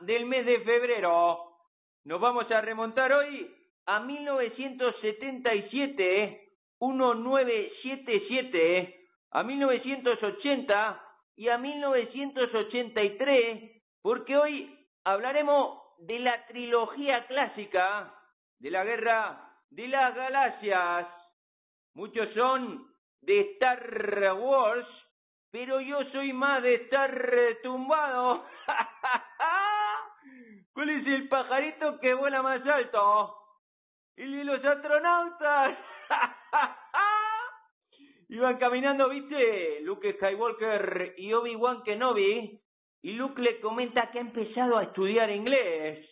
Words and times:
del 0.00 0.26
mes 0.26 0.44
de 0.44 0.58
febrero. 0.60 1.38
Nos 2.04 2.20
vamos 2.20 2.50
a 2.50 2.60
remontar 2.60 3.12
hoy 3.12 3.48
a 3.86 4.00
1977, 4.00 6.48
1977, 6.80 9.06
a 9.30 9.44
1980 9.44 11.00
y 11.36 11.48
a 11.48 11.58
1983, 11.58 13.82
porque 14.02 14.36
hoy 14.36 14.76
hablaremos 15.04 15.78
de 15.98 16.18
la 16.18 16.44
trilogía 16.46 17.24
clásica 17.28 18.12
de 18.58 18.72
la 18.72 18.82
Guerra 18.82 19.52
de 19.70 19.86
las 19.86 20.16
Galaxias. 20.16 21.06
Muchos 21.94 22.28
son 22.34 22.88
de 23.20 23.52
Star 23.52 24.34
Wars, 24.34 24.88
pero 25.52 25.80
yo 25.80 26.02
soy 26.10 26.32
más 26.32 26.60
de 26.60 26.74
estar 26.74 27.24
tumbado. 27.62 28.44
¿Cuál 30.74 30.90
es 30.90 31.06
el 31.06 31.28
pajarito 31.28 32.00
que 32.00 32.14
vuela 32.14 32.42
más 32.42 32.66
alto? 32.66 33.32
El 34.16 34.36
de 34.36 34.44
los 34.44 34.64
astronautas. 34.64 35.78
Iban 38.28 38.58
caminando, 38.58 39.08
¿viste? 39.08 39.80
Luke 39.82 40.14
Skywalker 40.14 41.14
y 41.16 41.32
Obi-Wan 41.32 41.84
Kenobi. 41.84 42.60
Y 43.02 43.12
Luke 43.12 43.40
le 43.40 43.60
comenta 43.60 44.10
que 44.10 44.18
ha 44.18 44.22
empezado 44.22 44.76
a 44.76 44.82
estudiar 44.82 45.30
inglés. 45.30 46.04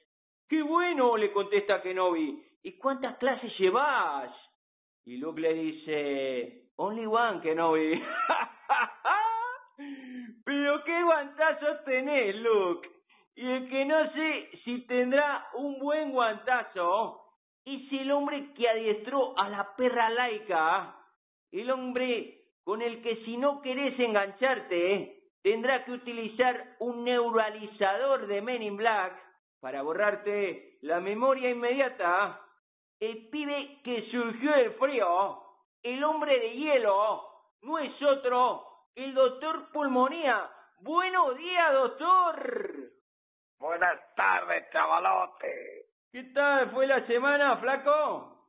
¡Qué 0.48 0.62
bueno! 0.62 1.16
le 1.16 1.32
contesta 1.32 1.82
Kenobi. 1.82 2.41
¿Y 2.62 2.78
cuántas 2.78 3.19
clases 3.19 3.52
llevas? 3.58 4.32
Y 5.04 5.16
Luke 5.16 5.41
le 5.41 5.54
dice, 5.54 6.69
only 6.76 7.06
one 7.06 7.41
Kenobi. 7.41 8.00
Pero 10.44 10.84
qué 10.84 11.02
guantazo 11.02 11.80
tenés, 11.84 12.36
Luke. 12.36 12.91
Y 13.34 13.47
el 13.47 13.69
que 13.69 13.84
no 13.84 14.12
sé 14.12 14.50
si 14.64 14.86
tendrá 14.86 15.48
un 15.55 15.78
buen 15.78 16.12
guantazo 16.12 17.20
es 17.64 17.92
el 17.92 18.11
hombre 18.11 18.52
que 18.55 18.69
adiestró 18.69 19.38
a 19.38 19.48
la 19.48 19.75
perra 19.77 20.11
laica. 20.11 20.97
El 21.50 21.70
hombre 21.70 22.42
con 22.64 22.83
el 22.83 23.03
que 23.03 23.25
si 23.25 23.36
no 23.36 23.60
querés 23.62 23.98
engancharte, 23.98 25.22
tendrá 25.43 25.84
que 25.84 25.93
utilizar 25.93 26.76
un 26.78 27.04
neuralizador 27.04 28.26
de 28.26 28.41
Men 28.41 28.62
in 28.62 28.76
Black 28.76 29.15
para 29.60 29.82
borrarte 29.82 30.78
la 30.82 31.00
memoria 31.00 31.50
inmediata. 31.50 32.41
El 33.00 33.28
pibe 33.28 33.81
que 33.82 34.09
surgió 34.10 34.53
del 34.53 34.72
frío, 34.75 35.43
el 35.82 36.04
hombre 36.04 36.38
de 36.38 36.54
hielo, 36.54 37.28
no 37.62 37.78
es 37.78 38.00
otro 38.03 38.66
el 38.94 39.14
doctor 39.14 39.70
Pulmonía. 39.72 40.50
Buenos 40.81 41.37
días, 41.37 41.72
doctor. 41.72 42.81
Buenas 43.62 44.00
tardes, 44.17 44.69
chavalote. 44.73 45.84
¿Qué 46.11 46.25
tal 46.34 46.73
fue 46.73 46.84
la 46.84 47.06
semana, 47.06 47.59
flaco? 47.59 48.49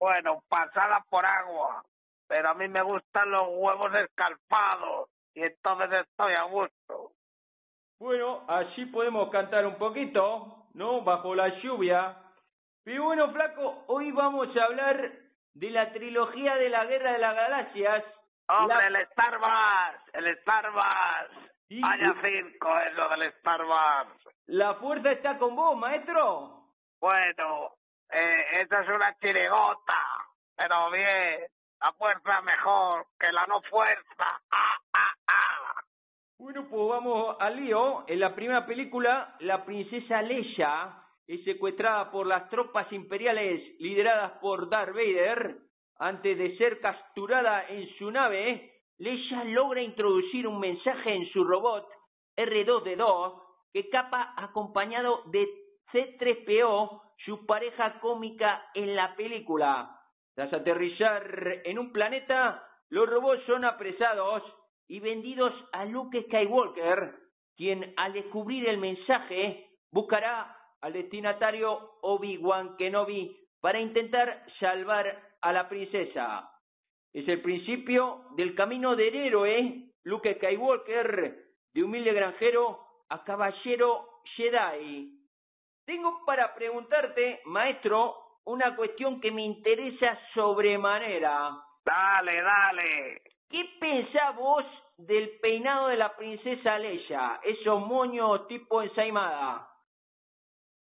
Bueno, 0.00 0.42
pasada 0.48 1.04
por 1.10 1.26
agua, 1.26 1.84
pero 2.26 2.48
a 2.48 2.54
mí 2.54 2.66
me 2.66 2.80
gustan 2.80 3.30
los 3.32 3.48
huevos 3.50 3.94
escalpados 3.94 5.10
y 5.34 5.42
entonces 5.42 6.06
estoy 6.08 6.32
a 6.32 6.44
gusto. 6.44 7.12
Bueno, 8.00 8.46
así 8.48 8.86
podemos 8.86 9.28
cantar 9.28 9.66
un 9.66 9.76
poquito, 9.76 10.68
¿no? 10.72 11.02
Bajo 11.02 11.34
la 11.34 11.48
lluvia. 11.60 12.16
Y 12.86 12.96
bueno, 12.96 13.30
flaco, 13.34 13.84
hoy 13.88 14.10
vamos 14.10 14.56
a 14.56 14.64
hablar 14.64 15.12
de 15.52 15.70
la 15.70 15.92
trilogía 15.92 16.56
de 16.56 16.70
la 16.70 16.86
Guerra 16.86 17.12
de 17.12 17.18
las 17.18 17.36
Galaxias 17.36 18.04
Hombre, 18.48 18.86
el 18.86 18.96
Star 18.96 19.38
Wars, 19.38 20.00
el 20.12 20.26
Star 20.28 20.70
Wars. 20.72 21.45
Vaya 21.68 22.14
cinco 22.22 22.78
es 22.78 22.94
lo 22.94 23.08
del 23.08 23.22
Star 23.22 23.64
Wars. 23.64 24.10
¿La 24.46 24.74
fuerza 24.74 25.10
está 25.10 25.36
con 25.36 25.56
vos, 25.56 25.76
maestro? 25.76 26.70
Bueno, 27.00 27.74
eh, 28.10 28.60
esta 28.60 28.82
es 28.82 28.88
una 28.88 29.18
chirigota, 29.18 29.98
pero 30.56 30.90
bien, 30.92 31.40
la 31.80 31.92
fuerza 31.94 32.40
mejor 32.42 33.06
que 33.18 33.32
la 33.32 33.46
no 33.46 33.60
fuerza. 33.62 34.40
Ah, 34.50 34.78
ah, 34.92 35.14
ah. 35.26 35.82
Bueno, 36.38 36.68
pues 36.68 36.88
vamos 36.88 37.36
al 37.40 37.56
lío. 37.56 38.04
En 38.06 38.20
la 38.20 38.34
primera 38.34 38.64
película, 38.64 39.34
la 39.40 39.64
princesa 39.64 40.22
Leia 40.22 41.02
es 41.26 41.42
secuestrada 41.44 42.12
por 42.12 42.28
las 42.28 42.48
tropas 42.48 42.90
imperiales 42.92 43.80
lideradas 43.80 44.38
por 44.38 44.70
Darth 44.70 44.94
Vader 44.94 45.56
antes 45.98 46.38
de 46.38 46.56
ser 46.58 46.80
capturada 46.80 47.66
en 47.68 47.88
su 47.96 48.10
nave, 48.10 48.75
Leia 48.98 49.44
logra 49.44 49.82
introducir 49.82 50.46
un 50.46 50.58
mensaje 50.58 51.14
en 51.14 51.26
su 51.30 51.44
robot 51.44 51.86
R2D2 52.36 53.42
que 53.72 53.90
capa 53.90 54.32
acompañado 54.36 55.22
de 55.26 55.46
C3PO, 55.92 57.02
su 57.24 57.44
pareja 57.46 58.00
cómica 58.00 58.70
en 58.74 58.96
la 58.96 59.14
película. 59.14 60.00
Tras 60.34 60.52
aterrizar 60.52 61.62
en 61.64 61.78
un 61.78 61.92
planeta, 61.92 62.62
los 62.88 63.08
robots 63.08 63.44
son 63.46 63.64
apresados 63.64 64.42
y 64.88 65.00
vendidos 65.00 65.52
a 65.72 65.84
Luke 65.84 66.22
Skywalker, 66.22 67.14
quien 67.56 67.92
al 67.96 68.12
descubrir 68.12 68.68
el 68.68 68.78
mensaje 68.78 69.68
buscará 69.90 70.56
al 70.80 70.92
destinatario 70.92 71.98
Obi-Wan 72.02 72.76
Kenobi 72.76 73.36
para 73.60 73.80
intentar 73.80 74.46
salvar 74.58 75.36
a 75.40 75.52
la 75.52 75.68
princesa. 75.68 76.50
Es 77.16 77.26
el 77.28 77.40
principio 77.40 78.26
del 78.32 78.54
camino 78.54 78.94
del 78.94 79.14
héroe 79.14 79.88
Luke 80.04 80.34
Skywalker, 80.34 81.46
de 81.72 81.82
humilde 81.82 82.12
granjero 82.12 82.78
a 83.08 83.24
caballero 83.24 84.20
Jedi. 84.36 85.18
Tengo 85.86 86.26
para 86.26 86.54
preguntarte, 86.54 87.40
maestro, 87.46 88.16
una 88.44 88.76
cuestión 88.76 89.18
que 89.18 89.30
me 89.30 89.40
interesa 89.46 90.20
sobremanera. 90.34 91.56
Dale, 91.86 92.42
dale. 92.42 93.22
¿Qué 93.48 93.64
pensás 93.80 94.36
vos 94.36 94.66
del 94.98 95.38
peinado 95.40 95.88
de 95.88 95.96
la 95.96 96.14
princesa 96.14 96.78
Leia? 96.78 97.40
Esos 97.44 97.80
moños 97.80 98.46
tipo 98.46 98.82
ensaimada. 98.82 99.66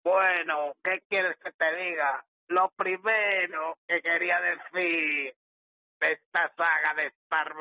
Bueno, 0.04 0.74
¿qué 0.84 1.04
quieres 1.08 1.38
que 1.38 1.54
te 1.54 1.74
diga? 1.74 2.22
Lo 2.50 2.70
primero 2.76 3.78
que 3.88 4.02
quería 4.02 4.42
decir 4.42 5.34
de 5.34 5.47
esta 6.00 6.54
saga 6.56 6.94
de 6.96 7.08
Star 7.08 7.54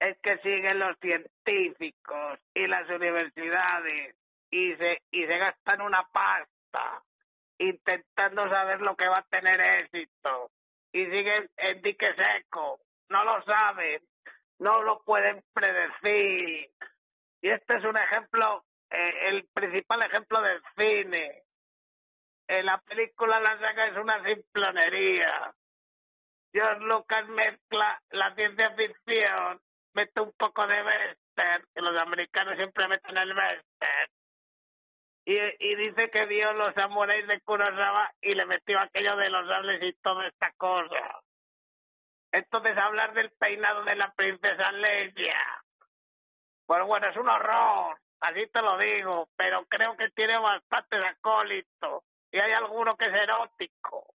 es 0.00 0.18
que 0.18 0.38
siguen 0.38 0.78
los 0.78 0.98
científicos 0.98 2.38
y 2.54 2.66
las 2.66 2.88
universidades 2.90 4.14
y 4.50 4.74
se, 4.76 5.02
y 5.10 5.26
se 5.26 5.38
gastan 5.38 5.80
una 5.80 6.02
pasta 6.12 7.02
intentando 7.58 8.48
saber 8.48 8.80
lo 8.80 8.96
que 8.96 9.08
va 9.08 9.18
a 9.18 9.26
tener 9.30 9.60
éxito. 9.60 10.50
Y 10.92 11.06
siguen 11.06 11.50
en 11.56 11.82
dique 11.82 12.14
seco, 12.14 12.80
no 13.08 13.24
lo 13.24 13.42
saben, 13.44 14.00
no 14.58 14.82
lo 14.82 15.02
pueden 15.02 15.42
predecir. 15.52 16.70
Y 17.40 17.48
este 17.50 17.76
es 17.76 17.84
un 17.84 17.96
ejemplo, 17.96 18.64
eh, 18.90 19.28
el 19.28 19.48
principal 19.52 20.02
ejemplo 20.02 20.40
del 20.40 20.62
cine. 20.76 21.42
En 22.46 22.66
la 22.66 22.78
película 22.78 23.40
la 23.40 23.58
saga 23.58 23.86
es 23.86 23.96
una 23.96 24.22
simplonería. 24.22 25.54
George 26.54 26.84
Lucas 26.84 27.26
mezcla 27.28 28.00
la 28.10 28.32
ciencia 28.36 28.70
ficción, 28.76 29.60
mete 29.92 30.20
un 30.20 30.32
poco 30.34 30.64
de 30.68 30.84
western, 30.84 31.66
que 31.74 31.80
los 31.82 31.96
americanos 31.96 32.54
siempre 32.56 32.86
meten 32.86 33.16
el 33.16 33.36
western, 33.36 34.10
y, 35.24 35.36
y 35.36 35.74
dice 35.74 36.10
que 36.10 36.26
dio 36.26 36.52
los 36.52 36.72
samuráis 36.74 37.26
de 37.26 37.40
Kurosawa 37.40 38.12
y 38.20 38.34
le 38.34 38.46
metió 38.46 38.78
aquello 38.78 39.16
de 39.16 39.30
los 39.30 39.48
sables 39.48 39.82
y 39.82 39.92
toda 39.94 40.28
esta 40.28 40.52
cosa. 40.52 41.20
Entonces 42.30 42.78
hablar 42.78 43.14
del 43.14 43.32
peinado 43.32 43.84
de 43.84 43.96
la 43.96 44.12
princesa 44.12 44.70
Leia, 44.72 45.62
pues 46.66 46.84
bueno, 46.84 47.08
es 47.08 47.16
un 47.16 47.28
horror, 47.28 47.98
así 48.20 48.46
te 48.48 48.62
lo 48.62 48.78
digo, 48.78 49.28
pero 49.36 49.64
creo 49.66 49.96
que 49.96 50.10
tiene 50.10 50.38
bastante 50.38 50.96
acólito 51.04 52.04
y 52.30 52.38
hay 52.38 52.52
alguno 52.52 52.96
que 52.96 53.06
es 53.06 53.14
erótico. 53.14 54.13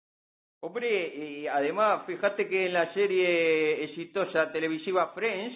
Hombre, 0.59 1.07
y 1.15 1.47
además, 1.47 2.05
fíjate 2.05 2.47
que 2.47 2.65
en 2.65 2.73
la 2.73 2.93
serie 2.93 3.83
exitosa 3.85 4.51
televisiva 4.51 5.13
Friends, 5.13 5.55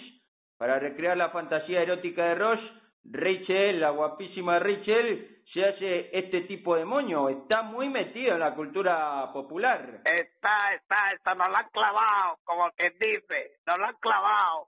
para 0.57 0.77
recrear 0.77 1.18
la 1.18 1.31
fantasía 1.31 1.81
erótica 1.81 2.25
de 2.25 2.36
Ross, 2.36 2.59
Rachel, 3.03 3.80
la 3.80 3.89
guapísima 3.89 4.59
Rachel, 4.59 5.42
se 5.51 5.65
hace 5.65 6.09
este 6.18 6.42
tipo 6.42 6.75
de 6.75 6.86
moño. 6.86 7.30
Está 7.30 7.63
muy 7.63 7.89
metido 7.89 8.33
en 8.33 8.39
la 8.39 8.53
cultura 8.53 9.31
popular. 9.33 10.01
Está, 10.06 10.74
está, 10.75 11.12
está, 11.13 11.36
nos 11.36 11.50
lo 11.50 11.57
han 11.57 11.69
clavado, 11.69 12.38
como 12.44 12.69
quien 12.71 12.94
dice, 13.00 13.57
nos 13.65 13.80
lo 13.80 13.86
han 13.86 13.95
clavado. 13.95 14.68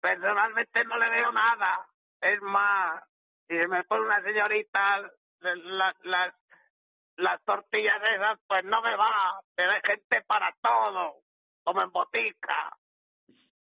Personalmente 0.00 0.84
no 0.84 0.98
le 0.98 1.10
veo 1.10 1.32
nada. 1.32 1.86
Es 2.20 2.42
más, 2.42 3.02
si 3.48 3.54
me 3.54 3.84
pone 3.84 4.04
una 4.04 4.22
señorita, 4.22 5.10
las 5.40 5.94
las 6.04 6.34
tortillas 7.44 8.00
esas, 8.14 8.38
pues 8.46 8.64
no 8.64 8.82
me 8.82 8.96
va, 8.96 9.40
pero 9.54 9.72
hay 9.72 9.80
gente 9.84 10.22
para 10.26 10.54
todo, 10.62 11.16
como 11.64 11.82
en 11.82 11.90
botica. 11.90 12.76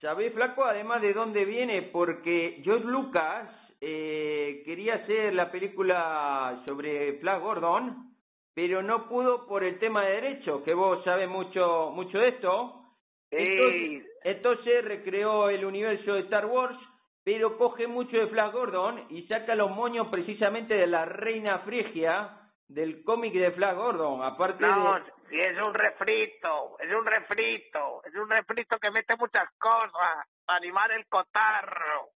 ¿Sabés, 0.00 0.32
Flaco, 0.34 0.64
además 0.64 1.00
de 1.00 1.14
dónde 1.14 1.44
viene? 1.44 1.82
Porque 1.82 2.60
George 2.62 2.86
Lucas 2.86 3.48
eh, 3.80 4.62
quería 4.64 4.96
hacer 4.96 5.34
la 5.34 5.50
película 5.50 6.62
sobre 6.66 7.14
Flash 7.14 7.40
Gordon, 7.40 8.14
pero 8.54 8.82
no 8.82 9.08
pudo 9.08 9.46
por 9.46 9.64
el 9.64 9.78
tema 9.78 10.04
de 10.04 10.20
derechos, 10.20 10.62
que 10.62 10.74
vos 10.74 11.02
sabés 11.04 11.28
mucho, 11.28 11.90
mucho 11.94 12.18
de 12.18 12.28
esto. 12.28 12.82
Entonces, 13.30 14.06
entonces 14.22 14.84
recreó 14.84 15.48
el 15.48 15.64
universo 15.64 16.14
de 16.14 16.20
Star 16.20 16.46
Wars, 16.46 16.78
pero 17.24 17.56
coge 17.58 17.86
mucho 17.86 18.16
de 18.16 18.28
Flash 18.28 18.52
Gordon 18.52 19.06
y 19.10 19.22
saca 19.22 19.54
los 19.54 19.70
moños 19.70 20.08
precisamente 20.08 20.74
de 20.74 20.86
la 20.86 21.04
reina 21.04 21.60
Frigia 21.60 22.45
del 22.68 23.02
cómic 23.04 23.32
de 23.32 23.52
Flash 23.52 23.76
Gordon, 23.76 24.22
aparte 24.22 24.66
no, 24.66 24.98
si 25.28 25.40
es 25.40 25.56
un 25.58 25.74
refrito, 25.74 26.78
es 26.80 26.92
un 26.92 27.06
refrito, 27.06 28.02
es 28.04 28.14
un 28.14 28.28
refrito 28.28 28.78
que 28.78 28.90
mete 28.90 29.16
muchas 29.16 29.48
cosas 29.58 30.26
para 30.44 30.58
animar 30.58 30.90
el 30.92 31.06
cotarro. 31.06 32.10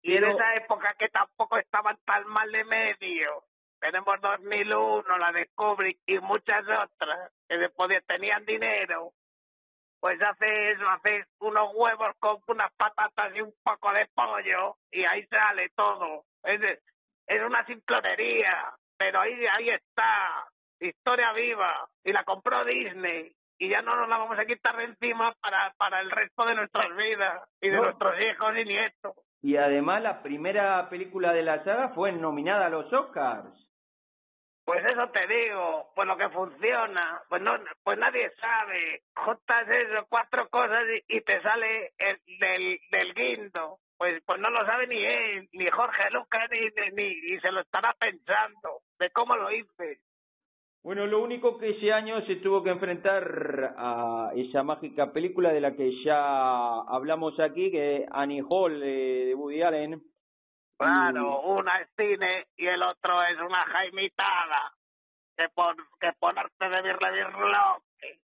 Y 0.00 0.16
en 0.16 0.24
esa 0.24 0.54
época 0.54 0.94
que 0.98 1.08
tampoco 1.08 1.58
estaban 1.58 1.98
tan 2.04 2.26
mal 2.28 2.50
de 2.52 2.64
medio, 2.64 3.44
tenemos 3.80 4.20
2001, 4.20 5.18
la 5.18 5.32
de 5.32 5.48
Kubrick 5.54 5.98
y 6.06 6.18
muchas 6.20 6.62
otras 6.62 7.32
que 7.48 7.58
después 7.58 7.90
tenían 8.06 8.44
dinero, 8.44 9.12
pues 10.00 10.20
hace 10.22 10.72
eso, 10.72 10.88
hace 10.88 11.24
unos 11.40 11.72
huevos 11.74 12.14
con 12.20 12.38
unas 12.46 12.72
patatas 12.74 13.34
y 13.34 13.40
un 13.40 13.52
poco 13.62 13.92
de 13.92 14.06
pollo 14.14 14.76
y 14.90 15.04
ahí 15.04 15.26
sale 15.26 15.70
todo. 15.70 16.24
Es, 16.44 16.60
es 17.26 17.42
una 17.42 17.64
simplonería 17.66 18.76
pero 18.98 19.20
ahí, 19.20 19.46
ahí 19.46 19.70
está, 19.70 20.46
historia 20.80 21.32
viva, 21.32 21.88
y 22.04 22.12
la 22.12 22.24
compró 22.24 22.64
Disney, 22.64 23.32
y 23.58 23.68
ya 23.68 23.82
no 23.82 23.96
nos 23.96 24.08
la 24.08 24.18
vamos 24.18 24.38
a 24.38 24.44
quitar 24.44 24.76
de 24.76 24.84
encima 24.84 25.34
para, 25.40 25.72
para 25.78 26.00
el 26.00 26.10
resto 26.10 26.44
de 26.44 26.54
nuestras 26.56 26.94
vidas, 26.96 27.48
y 27.60 27.70
de 27.70 27.76
nuestros 27.76 28.20
hijos 28.20 28.56
y 28.56 28.64
nietos. 28.64 29.14
Y 29.40 29.56
además 29.56 30.02
la 30.02 30.22
primera 30.22 30.88
película 30.90 31.32
de 31.32 31.42
la 31.42 31.62
saga 31.64 31.90
fue 31.90 32.12
nominada 32.12 32.66
a 32.66 32.70
los 32.70 32.92
Oscars. 32.92 33.54
Pues 34.64 34.84
eso 34.84 35.08
te 35.10 35.26
digo, 35.26 35.92
pues 35.94 36.06
lo 36.06 36.16
que 36.18 36.28
funciona, 36.28 37.22
pues 37.30 37.40
no, 37.40 37.52
pues 37.82 37.98
nadie 37.98 38.30
sabe, 38.38 39.02
juntas 39.14 39.66
eso, 39.66 40.06
cuatro 40.10 40.48
cosas 40.50 40.84
y, 41.06 41.20
te 41.22 41.40
sale 41.40 41.92
el, 41.96 42.20
del, 42.38 42.78
del 42.90 43.14
guindo 43.14 43.78
pues 43.98 44.22
pues 44.24 44.38
no 44.38 44.48
lo 44.48 44.64
sabe 44.64 44.86
ni 44.86 45.04
él, 45.04 45.48
ni 45.52 45.68
Jorge 45.70 46.10
Lucas, 46.10 46.48
ni, 46.50 46.60
ni, 46.92 47.20
ni 47.20 47.40
se 47.40 47.50
lo 47.50 47.60
estará 47.60 47.92
pensando 47.94 48.82
de 48.98 49.10
cómo 49.10 49.36
lo 49.36 49.50
hice. 49.50 50.00
Bueno, 50.82 51.06
lo 51.06 51.22
único 51.22 51.58
que 51.58 51.70
ese 51.70 51.92
año 51.92 52.24
se 52.26 52.36
tuvo 52.36 52.62
que 52.62 52.70
enfrentar 52.70 53.74
a 53.76 54.30
esa 54.34 54.62
mágica 54.62 55.12
película 55.12 55.52
de 55.52 55.60
la 55.60 55.74
que 55.74 56.02
ya 56.04 56.80
hablamos 56.80 57.38
aquí, 57.40 57.70
que 57.70 57.96
es 57.96 58.08
Annie 58.10 58.44
Hall 58.48 58.80
de 58.80 59.34
Woody 59.36 59.62
Allen. 59.62 60.02
Claro, 60.78 61.40
una 61.40 61.80
es 61.80 61.88
cine 61.96 62.46
y 62.56 62.66
el 62.66 62.82
otro 62.82 63.22
es 63.24 63.38
una 63.40 63.64
jaimitada 63.64 64.72
que 65.36 65.48
por 65.48 65.76
que 65.98 66.12
ponerte 66.18 66.68
de 66.68 66.82
birle 66.82 67.12
birloque 67.12 68.20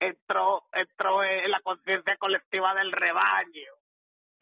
entró 0.00 0.64
entró 0.72 1.22
en 1.22 1.50
la 1.50 1.60
conciencia 1.60 2.16
colectiva 2.16 2.74
del 2.74 2.90
rebaño 2.90 3.74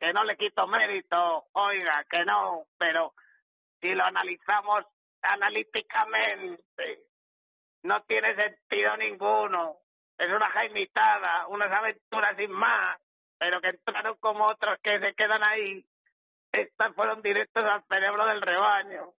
que 0.03 0.12
no 0.12 0.25
le 0.25 0.37
quito 0.37 0.67
mérito, 0.67 1.44
oiga, 1.53 2.05
que 2.11 2.25
no, 2.25 2.64
pero 2.76 3.14
si 3.81 3.94
lo 3.94 4.03
analizamos 4.03 4.85
analíticamente, 5.22 7.00
no 7.84 8.02
tiene 8.02 8.34
sentido 8.34 8.96
ninguno. 8.96 9.76
Es 10.19 10.28
una 10.28 10.50
jaimitada, 10.50 11.46
unas 11.48 11.72
aventuras 11.72 12.36
sin 12.36 12.50
más, 12.50 13.00
pero 13.38 13.60
que 13.60 13.69
entraron 13.69 14.16
como 14.19 14.46
otros 14.46 14.78
que 14.82 15.00
se 15.00 15.14
quedan 15.14 15.42
ahí. 15.42 15.84
Estas 16.52 16.94
fueron 16.94 17.22
directos 17.22 17.64
al 17.64 17.82
cerebro 17.88 18.26
del 18.26 18.42
rebaño. 18.42 19.12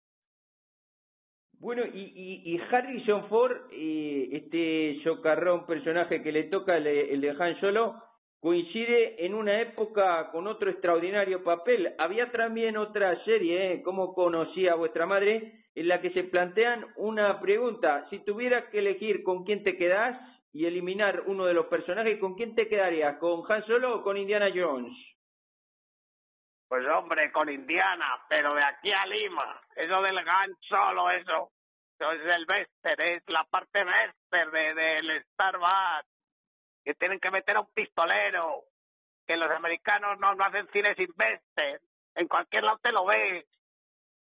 Bueno, 1.60 1.84
y, 1.86 2.12
y, 2.16 2.54
y 2.54 2.62
Harrison 2.62 3.28
Ford, 3.30 3.70
eh, 3.72 4.30
este 4.34 5.02
socarrón 5.04 5.66
personaje 5.66 6.22
que 6.22 6.32
le 6.32 6.44
toca, 6.44 6.78
el, 6.78 6.86
el 6.86 7.22
de 7.22 7.32
Han 7.32 7.60
Solo, 7.60 8.04
coincide 8.40 9.26
en 9.26 9.34
una 9.34 9.62
época 9.62 10.30
con 10.32 10.48
otro 10.48 10.70
extraordinario 10.70 11.44
papel. 11.44 11.96
Había 11.98 12.32
también 12.32 12.76
otra 12.76 13.24
serie, 13.24 13.74
¿eh? 13.74 13.82
¿Cómo 13.82 14.14
conocía 14.14 14.74
a 14.74 14.76
vuestra 14.76 15.06
madre? 15.06 15.63
En 15.76 15.88
la 15.88 16.02
que 16.02 16.12
se 16.12 16.24
plantean 16.24 16.86
una 16.96 17.40
pregunta. 17.40 18.08
Si 18.10 18.20
tuvieras 18.20 18.66
que 18.70 18.80
elegir 18.80 19.24
con 19.24 19.44
quién 19.44 19.64
te 19.64 19.78
quedas 19.78 20.20
y 20.52 20.66
eliminar 20.66 21.24
uno 21.26 21.46
de 21.46 21.54
los 21.54 21.66
personajes, 21.66 22.20
¿con 22.20 22.36
quién 22.36 22.54
te 22.56 22.68
quedarías? 22.68 23.18
¿Con 23.18 23.44
Han 23.52 23.66
Solo 23.66 23.96
o 23.96 24.04
con 24.04 24.18
Indiana 24.18 24.50
Jones? 24.54 24.96
Pues 26.68 26.88
hombre, 26.88 27.32
con 27.32 27.50
Indiana, 27.50 28.24
pero 28.30 28.54
de 28.54 28.64
aquí 28.64 28.92
a 28.92 29.06
Lima. 29.06 29.62
Eso 29.76 30.02
del 30.02 30.18
Han 30.18 30.56
Solo, 30.62 31.10
eso. 31.10 31.52
Eso 32.00 32.12
es 32.12 32.36
el 32.36 32.46
Vester, 32.46 33.02
es 33.02 33.24
la 33.28 33.44
parte 33.46 33.84
Vester 33.84 34.52
del 34.52 35.08
de, 35.08 35.18
Star 35.18 35.58
Wars 35.58 36.08
que 36.84 36.94
tienen 36.96 37.20
que 37.20 37.32
meter 37.32 37.56
a 37.56 37.62
un 37.62 37.74
pistolero, 37.74 38.64
que 39.26 39.38
los 39.38 39.50
americanos 39.52 40.20
no, 40.20 40.32
hacen 40.44 40.68
cine 40.72 40.96
sin 40.96 41.14
vester, 41.16 41.82
en 42.16 42.28
cualquier 42.28 42.64
lado 42.64 42.80
te 42.80 42.92
lo 42.92 43.06
ves, 43.06 43.46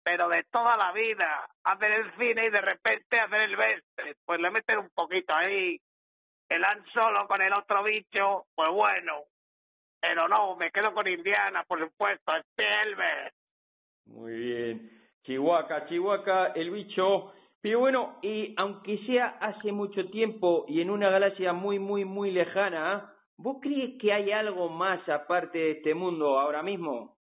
pero 0.09 0.27
de 0.27 0.43
toda 0.51 0.75
la 0.75 0.91
vida, 0.91 1.47
hacen 1.63 1.91
el 1.91 2.11
cine 2.17 2.47
y 2.47 2.49
de 2.49 2.61
repente 2.61 3.19
hacen 3.19 3.41
el 3.41 3.55
vester, 3.55 4.15
pues 4.25 4.39
le 4.39 4.49
meten 4.49 4.79
un 4.79 4.89
poquito 4.89 5.35
ahí, 5.35 5.79
el 6.49 6.65
Han 6.65 6.83
Solo 6.91 7.27
con 7.27 7.39
el 7.43 7.53
otro 7.53 7.83
bicho, 7.83 8.47
pues 8.55 8.71
bueno, 8.71 9.25
pero 10.01 10.27
no, 10.27 10.55
me 10.55 10.71
quedo 10.71 10.95
con 10.95 11.07
Indiana, 11.07 11.63
por 11.67 11.79
supuesto, 11.79 12.31
Spielberg. 12.37 13.33
Muy 14.07 14.33
bien. 14.33 14.89
Chihuahua, 15.21 15.85
Chihuahua, 15.85 16.53
el 16.55 16.71
bicho 16.71 17.31
pero 17.61 17.79
bueno, 17.79 18.17
y 18.23 18.55
aunque 18.57 18.97
sea 19.05 19.37
hace 19.41 19.71
mucho 19.71 20.09
tiempo 20.09 20.65
y 20.67 20.81
en 20.81 20.89
una 20.89 21.11
galaxia 21.11 21.53
muy, 21.53 21.77
muy, 21.77 22.03
muy 22.03 22.31
lejana, 22.31 23.13
¿vos 23.37 23.57
crees 23.61 23.99
que 23.99 24.11
hay 24.11 24.31
algo 24.31 24.69
más 24.69 25.07
aparte 25.07 25.59
de 25.59 25.71
este 25.71 25.93
mundo 25.93 26.39
ahora 26.39 26.63
mismo? 26.63 27.18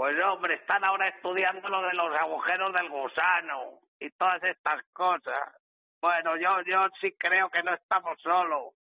Pues 0.00 0.18
hombre, 0.24 0.54
están 0.54 0.82
ahora 0.82 1.08
estudiando 1.08 1.68
lo 1.68 1.82
de 1.82 1.92
los 1.92 2.16
agujeros 2.16 2.72
del 2.72 2.88
gusano 2.88 3.80
y 3.98 4.08
todas 4.12 4.42
estas 4.44 4.82
cosas. 4.94 5.54
Bueno, 6.00 6.38
yo, 6.38 6.62
yo 6.62 6.88
sí 7.02 7.14
creo 7.18 7.50
que 7.50 7.62
no 7.62 7.74
estamos 7.74 8.18
solos 8.22 8.72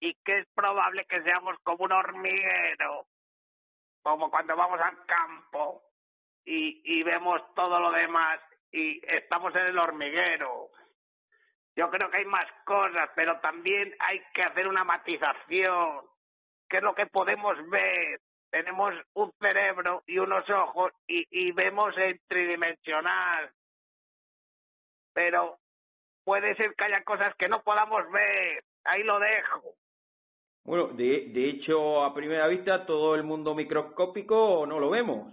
y 0.00 0.14
que 0.24 0.40
es 0.40 0.46
probable 0.56 1.04
que 1.04 1.22
seamos 1.22 1.56
como 1.62 1.84
un 1.84 1.92
hormiguero, 1.92 3.06
como 4.02 4.28
cuando 4.28 4.56
vamos 4.56 4.80
al 4.80 5.06
campo 5.06 5.84
y, 6.44 6.82
y 6.82 7.04
vemos 7.04 7.40
todo 7.54 7.78
lo 7.78 7.92
demás 7.92 8.40
y 8.72 9.00
estamos 9.06 9.54
en 9.54 9.66
el 9.66 9.78
hormiguero. 9.78 10.70
Yo 11.76 11.88
creo 11.90 12.10
que 12.10 12.16
hay 12.16 12.24
más 12.24 12.50
cosas, 12.64 13.08
pero 13.14 13.38
también 13.38 13.94
hay 14.00 14.20
que 14.34 14.42
hacer 14.42 14.66
una 14.66 14.82
matización. 14.82 16.06
¿Qué 16.68 16.78
es 16.78 16.82
lo 16.82 16.96
que 16.96 17.06
podemos 17.06 17.56
ver? 17.70 18.20
Tenemos 18.50 18.94
un 19.14 19.32
cerebro 19.40 20.02
y 20.06 20.18
unos 20.18 20.48
ojos 20.50 20.92
y, 21.06 21.26
y 21.30 21.52
vemos 21.52 21.96
en 21.98 22.18
tridimensional. 22.28 23.50
Pero 25.12 25.58
puede 26.24 26.54
ser 26.56 26.74
que 26.74 26.84
haya 26.84 27.02
cosas 27.04 27.34
que 27.36 27.48
no 27.48 27.62
podamos 27.62 28.10
ver. 28.10 28.64
Ahí 28.84 29.02
lo 29.02 29.18
dejo. 29.18 29.74
Bueno, 30.64 30.88
de, 30.88 31.28
de 31.28 31.48
hecho, 31.48 32.04
a 32.04 32.12
primera 32.12 32.46
vista, 32.46 32.84
todo 32.84 33.14
el 33.14 33.22
mundo 33.22 33.54
microscópico 33.54 34.66
no 34.66 34.78
lo 34.78 34.90
vemos. 34.90 35.32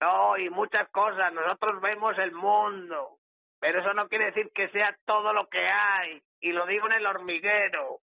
No, 0.00 0.36
y 0.38 0.48
muchas 0.50 0.88
cosas. 0.90 1.32
Nosotros 1.32 1.80
vemos 1.80 2.16
el 2.18 2.32
mundo, 2.32 3.18
pero 3.58 3.80
eso 3.80 3.92
no 3.94 4.08
quiere 4.08 4.26
decir 4.26 4.50
que 4.54 4.68
sea 4.68 4.96
todo 5.04 5.32
lo 5.32 5.48
que 5.48 5.66
hay. 5.66 6.22
Y 6.40 6.52
lo 6.52 6.66
digo 6.66 6.86
en 6.86 6.92
el 6.92 7.06
hormiguero. 7.06 8.00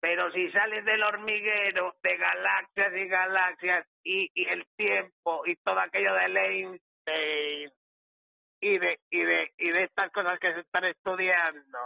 Pero 0.00 0.30
si 0.32 0.50
sales 0.50 0.84
del 0.84 1.02
hormiguero 1.02 1.96
de 2.02 2.16
galaxias 2.16 2.92
y 2.94 3.08
galaxias 3.08 3.86
y, 4.04 4.30
y 4.34 4.48
el 4.48 4.66
tiempo 4.76 5.42
y 5.46 5.56
todo 5.56 5.80
aquello 5.80 6.14
de 6.14 6.24
Einstein 6.24 7.70
y 8.60 8.78
de, 8.78 9.00
y, 9.10 9.22
de, 9.22 9.52
y 9.58 9.68
de 9.70 9.84
estas 9.84 10.10
cosas 10.12 10.38
que 10.38 10.52
se 10.52 10.60
están 10.60 10.84
estudiando, 10.84 11.78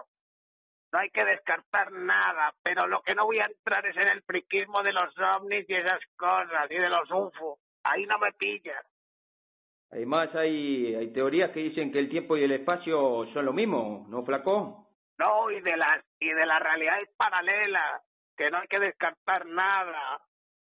no 0.93 0.99
hay 0.99 1.11
que 1.11 1.25
descartar 1.25 1.93
nada, 1.93 2.53
pero 2.63 2.87
lo 2.87 3.01
que 3.03 3.15
no 3.15 3.27
voy 3.27 3.39
a 3.39 3.47
entrar 3.47 3.87
es 3.87 3.97
en 3.97 4.09
el 4.09 4.23
friquismo 4.23 4.83
de 4.83 4.93
los 4.93 5.17
ovnis 5.19 5.69
y 5.69 5.75
esas 5.75 6.01
cosas 6.17 6.71
y 6.71 6.75
de 6.75 6.89
los 6.89 7.11
UFO. 7.11 7.59
Ahí 7.85 8.07
no 8.07 8.19
me 8.19 8.33
pillas. 8.33 8.85
Además, 9.93 10.35
hay, 10.35 10.95
hay 10.95 11.13
teorías 11.13 11.51
que 11.51 11.61
dicen 11.61 11.91
que 11.91 11.99
el 11.99 12.09
tiempo 12.09 12.37
y 12.37 12.45
el 12.45 12.53
espacio 12.53 13.27
son 13.33 13.45
lo 13.45 13.53
mismo, 13.53 14.07
¿no, 14.09 14.25
Flaco? 14.25 14.90
No, 15.21 15.51
y 15.51 15.61
de 15.61 15.77
la, 15.77 16.03
y 16.19 16.31
de 16.31 16.47
la 16.47 16.59
realidad 16.59 16.99
es 17.03 17.11
paralela, 17.15 18.01
que 18.39 18.51
no 18.51 18.57
hay 18.57 18.69
que 18.69 18.79
descartar 18.79 19.45
nada. 19.45 20.19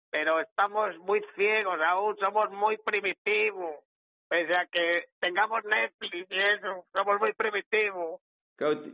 Pero 0.09 0.39
estamos 0.39 0.97
muy 0.99 1.21
ciegos 1.35 1.77
aún, 1.85 2.15
somos 2.17 2.49
muy 2.51 2.77
primitivos. 2.77 3.75
Pese 4.29 4.55
a 4.55 4.65
que 4.67 5.07
tengamos 5.19 5.65
Netflix 5.65 6.31
y 6.31 6.37
eso, 6.37 6.85
somos 6.93 7.19
muy 7.19 7.33
primitivos. 7.33 8.21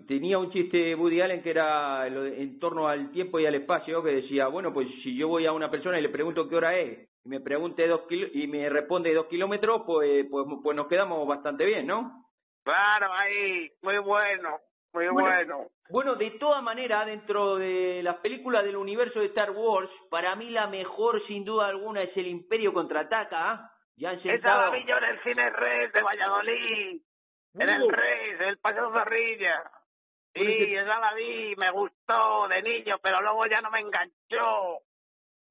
tenía 0.08 0.40
un 0.40 0.52
chiste 0.52 0.96
Woody 0.96 1.22
Allen 1.22 1.44
que 1.44 1.52
era 1.52 2.08
en 2.08 2.60
torno 2.60 2.88
al 2.88 3.12
tiempo 3.12 3.40
y 3.40 3.46
al 3.46 3.54
espacio, 3.54 4.02
que 4.02 4.10
decía, 4.10 4.48
bueno, 4.48 4.74
pues 4.74 4.88
si 5.04 5.16
yo 5.16 5.28
voy 5.28 5.46
a 5.46 5.52
una 5.52 5.70
persona 5.70 6.00
y 6.00 6.02
le 6.02 6.10
pregunto 6.10 6.50
qué 6.50 6.56
hora 6.56 6.76
es, 6.80 7.08
y 7.24 7.30
me 7.30 7.42
pregunte 7.42 7.88
dos 7.88 8.02
y 8.10 8.48
me 8.48 8.68
responde 8.70 9.14
dos 9.14 9.28
kilómetros, 9.28 9.84
pues, 9.86 10.26
pues, 10.32 10.48
pues 10.64 10.76
nos 10.76 10.88
quedamos 10.88 11.28
bastante 11.28 11.64
bien, 11.64 11.86
¿no? 11.86 12.26
Claro, 12.64 13.14
ahí, 13.14 13.72
muy 13.84 14.00
bueno, 14.00 14.60
muy 14.94 15.08
bueno. 15.08 15.68
Bueno, 15.90 16.16
de 16.16 16.32
todas 16.32 16.64
maneras, 16.64 17.06
dentro 17.06 17.56
de 17.56 18.02
las 18.04 18.18
películas 18.18 18.64
del 18.64 18.78
universo 18.78 19.20
de 19.20 19.28
Star 19.28 19.52
Wars, 19.52 19.90
para 20.10 20.36
mí 20.36 20.50
la 20.50 20.68
mejor, 20.68 21.26
sin 21.28 21.44
duda 21.44 21.68
alguna, 21.68 22.02
es 22.02 22.16
el 22.16 22.28
Imperio 22.28 22.74
Contraataca. 22.74 23.52
¿ah? 23.52 23.72
Ya. 23.96 24.14
Esa 24.14 24.58
la 24.58 24.70
vi 24.70 24.86
yo 24.86 24.98
en 24.98 25.04
el 25.04 25.24
Cine 25.24 25.50
Reyes 25.50 25.94
de 25.94 26.02
Valladolid. 26.02 27.02
En 27.56 27.70
el 27.70 27.90
Reyes, 27.92 28.42
en 28.42 28.48
el 28.50 28.58
Paseo 28.58 28.92
Zorrilla. 28.92 29.64
Sí, 30.34 30.76
esa 30.76 31.00
la 31.00 31.14
vi, 31.14 31.56
me 31.58 31.70
gustó 31.72 32.48
de 32.48 32.64
niño, 32.64 32.98
pero 33.04 33.22
luego 33.22 33.46
ya 33.46 33.62
no 33.62 33.70
me 33.70 33.82
enganchó. 33.82 34.80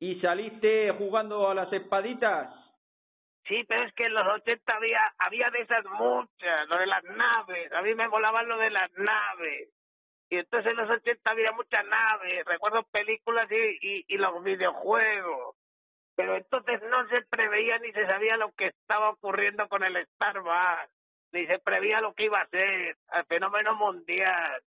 ¿Y 0.00 0.20
saliste 0.20 0.90
jugando 0.98 1.48
a 1.48 1.54
las 1.54 1.72
espaditas? 1.72 2.52
Sí, 3.46 3.64
pero 3.66 3.82
es 3.82 3.92
que 3.94 4.04
en 4.04 4.14
los 4.14 4.26
80 4.26 4.72
había, 4.72 5.14
había 5.18 5.50
de 5.50 5.62
esas 5.62 5.84
muchas, 5.86 6.68
lo 6.68 6.78
de 6.78 6.86
las 6.86 7.02
naves. 7.04 7.72
A 7.72 7.82
mí 7.82 7.94
me 7.94 8.06
volaban 8.06 8.48
lo 8.48 8.56
de 8.56 8.70
las 8.70 8.90
naves. 8.92 9.68
Y 10.30 10.38
entonces 10.38 10.70
en 10.70 10.76
los 10.76 10.88
80 10.88 11.30
había 11.30 11.52
muchas 11.52 11.84
naves. 11.86 12.44
Recuerdo 12.46 12.84
películas 12.84 13.48
y, 13.50 14.04
y, 14.06 14.16
los 14.16 14.42
videojuegos. 14.44 15.56
Pero 16.14 16.36
entonces 16.36 16.80
no 16.88 17.08
se 17.08 17.22
preveía 17.22 17.78
ni 17.78 17.92
se 17.92 18.06
sabía 18.06 18.36
lo 18.36 18.52
que 18.52 18.66
estaba 18.68 19.10
ocurriendo 19.10 19.68
con 19.68 19.82
el 19.82 19.96
Star 19.96 20.40
Wars. 20.40 20.90
Ni 21.32 21.46
se 21.46 21.58
preveía 21.58 22.00
lo 22.00 22.14
que 22.14 22.26
iba 22.26 22.40
a 22.40 22.48
ser, 22.48 22.96
el 23.12 23.24
fenómeno 23.26 23.74
mundial. 23.74 24.62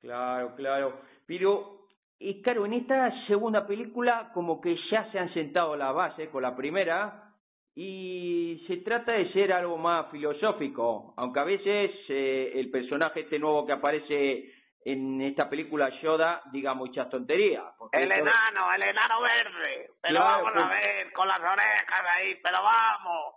Claro, 0.00 0.54
claro. 0.56 1.00
Pero 1.26 1.81
y 2.18 2.40
claro, 2.42 2.66
en 2.66 2.74
esta 2.74 3.26
segunda 3.26 3.66
película 3.66 4.30
como 4.32 4.60
que 4.60 4.76
ya 4.90 5.10
se 5.10 5.18
han 5.18 5.32
sentado 5.34 5.76
la 5.76 5.92
base 5.92 6.30
con 6.30 6.42
la 6.42 6.56
primera 6.56 7.32
y 7.74 8.62
se 8.66 8.78
trata 8.78 9.12
de 9.12 9.32
ser 9.32 9.52
algo 9.52 9.78
más 9.78 10.10
filosófico, 10.10 11.14
aunque 11.16 11.40
a 11.40 11.44
veces 11.44 11.90
eh, 12.08 12.52
el 12.54 12.70
personaje 12.70 13.20
este 13.20 13.38
nuevo 13.38 13.66
que 13.66 13.72
aparece 13.72 14.52
en 14.84 15.20
esta 15.22 15.48
película 15.48 15.88
Yoda 16.00 16.42
diga 16.52 16.74
muchas 16.74 17.08
tonterías. 17.08 17.64
El 17.92 18.12
enano, 18.12 18.72
el 18.74 18.82
enano 18.82 19.20
verde, 19.22 19.90
pero 20.00 20.20
vamos 20.20 20.52
a 20.54 20.68
ver, 20.68 21.12
con 21.12 21.26
las 21.28 21.40
orejas 21.40 22.04
ahí, 22.16 22.34
pero 22.42 22.62
vamos. 22.62 23.34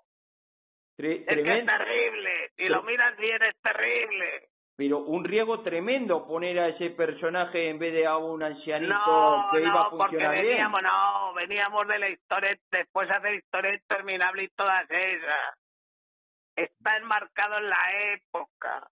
es 0.98 1.26
que 1.26 1.58
es 1.60 1.66
terrible, 1.66 2.52
si 2.58 2.66
lo 2.68 2.84
miras 2.84 3.16
bien 3.18 3.42
es 3.44 3.62
terrible 3.62 4.50
pero 4.76 5.00
un 5.00 5.24
riesgo 5.24 5.62
tremendo 5.62 6.28
poner 6.28 6.60
a 6.60 6.68
ese 6.68 6.90
personaje 6.90 7.70
en 7.70 7.80
vez 7.80 7.94
de 7.94 8.06
a 8.06 8.18
un 8.18 8.44
ancianito 8.44 9.46
que 9.52 9.62
iba 9.62 9.82
a 9.82 9.90
funcionar 9.90 9.98
porque 9.98 10.18
veníamos, 10.18 10.82
No, 10.84 11.34
veníamos 11.34 11.88
de 11.88 12.00
la 12.00 12.10
historia, 12.10 12.58
después 12.72 13.10
hacer 13.10 13.36
historia 13.36 13.74
interminable 13.74 14.44
y 14.44 14.50
todas 14.50 14.90
esas. 14.90 15.60
Está 16.56 16.98
enmarcado 16.98 17.58
en 17.58 17.70
la 17.70 18.14
época 18.14 18.88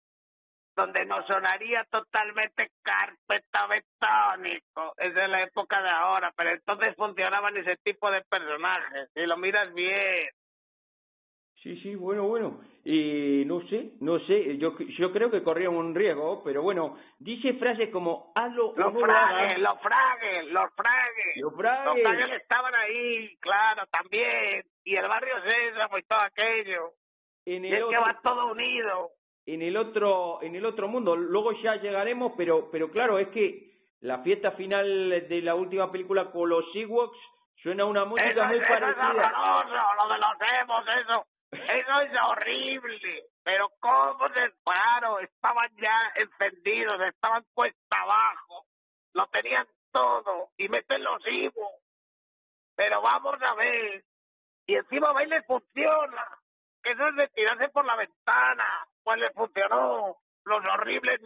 donde 0.75 1.05
nos 1.05 1.27
sonaría 1.27 1.85
totalmente 1.91 2.71
carpeta 2.83 3.67
betónico. 3.67 4.95
Es 4.97 5.15
de 5.15 5.29
la 5.29 5.43
época 5.43 5.83
de 5.83 5.91
ahora, 5.91 6.33
pero 6.37 6.51
entonces 6.51 6.95
funcionaban 6.97 7.57
ese 7.57 7.77
tipo 7.79 8.11
de 8.11 8.23
personajes. 8.23 9.11
Si 9.15 9.27
lo 9.27 9.37
miras 9.37 9.73
bien, 9.75 10.29
Sí, 11.63 11.77
sí, 11.77 11.95
bueno, 11.95 12.25
bueno. 12.25 12.61
Y 12.85 13.45
no 13.47 13.61
sé, 13.69 13.93
no 14.01 14.19
sé, 14.21 14.59
yo, 14.59 14.77
yo 14.99 15.13
creo 15.13 15.31
que 15.31 15.45
corría 15.45 15.71
un 15.71 15.95
riesgo, 15.95 16.43
pero 16.43 16.61
bueno, 16.61 16.99
dice 17.21 17.53
frases 17.55 17.91
como 17.91 18.33
hazlo 18.35 18.75
los 18.77 18.89
o 18.89 18.91
no 18.91 18.99
fragues, 18.99 19.59
Los 19.61 19.81
fragues, 19.81 20.47
los 20.51 20.75
fragues. 20.75 21.37
Los 21.37 21.55
fragues. 21.55 22.03
Los 22.03 22.03
fragues 22.03 22.43
estaban 22.43 22.75
ahí, 22.75 23.37
claro, 23.37 23.87
también. 23.93 24.65
Y 24.85 24.97
el 24.97 25.07
barrio 25.07 25.35
Sésamo 25.45 25.99
y 25.99 26.03
todo 26.03 26.19
aquello. 26.19 26.91
En 27.47 27.65
el 27.65 27.75
y 27.75 27.89
que 27.89 27.99
va 27.99 28.21
todo 28.21 28.51
unido. 28.51 29.11
En 29.47 29.63
el 29.63 29.77
otro, 29.77 30.43
en 30.43 30.57
el 30.57 30.67
otro 30.67 30.89
mundo, 30.89 31.15
luego 31.15 31.53
ya 31.63 31.77
llegaremos, 31.77 32.33
pero, 32.37 32.71
pero 32.73 32.91
claro, 32.91 33.21
es 33.21 33.29
que 33.29 33.71
la 34.01 34.19
fiesta 34.25 34.53
final 34.53 35.29
de 35.29 35.43
la 35.43 35.55
última 35.55 35.93
película 35.93 36.33
con 36.33 36.49
los 36.49 36.65
Ewoks 36.75 37.19
suena 37.63 37.85
una 37.85 38.05
música 38.05 38.49
muy 38.49 38.59
parecida. 38.59 38.91
Eso 38.91 39.01
es 39.01 39.27
horroroso, 39.27 39.75
lo 39.97 40.13
de 40.13 40.19
los 40.19 40.61
emos, 40.61 40.85
eso. 41.01 41.27
Eso 41.53 42.01
es 42.01 42.13
horrible. 42.29 43.25
Pero 43.45 43.69
cómo 43.81 44.29
se 44.29 44.51
paro, 44.65 45.19
estaban 45.21 45.71
ya 45.77 46.13
encendidos, 46.17 47.01
estaban 47.03 47.45
puesta 47.55 48.01
abajo, 48.01 48.67
lo 49.15 49.27
tenían 49.29 49.67
todo 49.91 50.51
y 50.57 50.69
meten 50.69 51.03
los 51.05 51.27
hijos. 51.29 51.71
Pero 52.75 53.03
vamos 53.03 53.37
a 53.43 53.55
ver, 53.55 54.05
y 54.67 54.75
encima 54.77 55.13
va 55.13 55.25
y 55.25 55.27
les 55.27 55.45
funciona. 55.47 56.27
Eso 56.83 57.09
es 57.09 57.17
de 57.17 57.29
tirarse 57.29 57.69
por 57.69 57.85
la 57.85 57.97
ventana, 57.97 58.87
pues 59.05 59.19
les 59.19 59.33
funcionó. 59.35 60.17
Los 60.45 60.65
horribles 60.65 61.21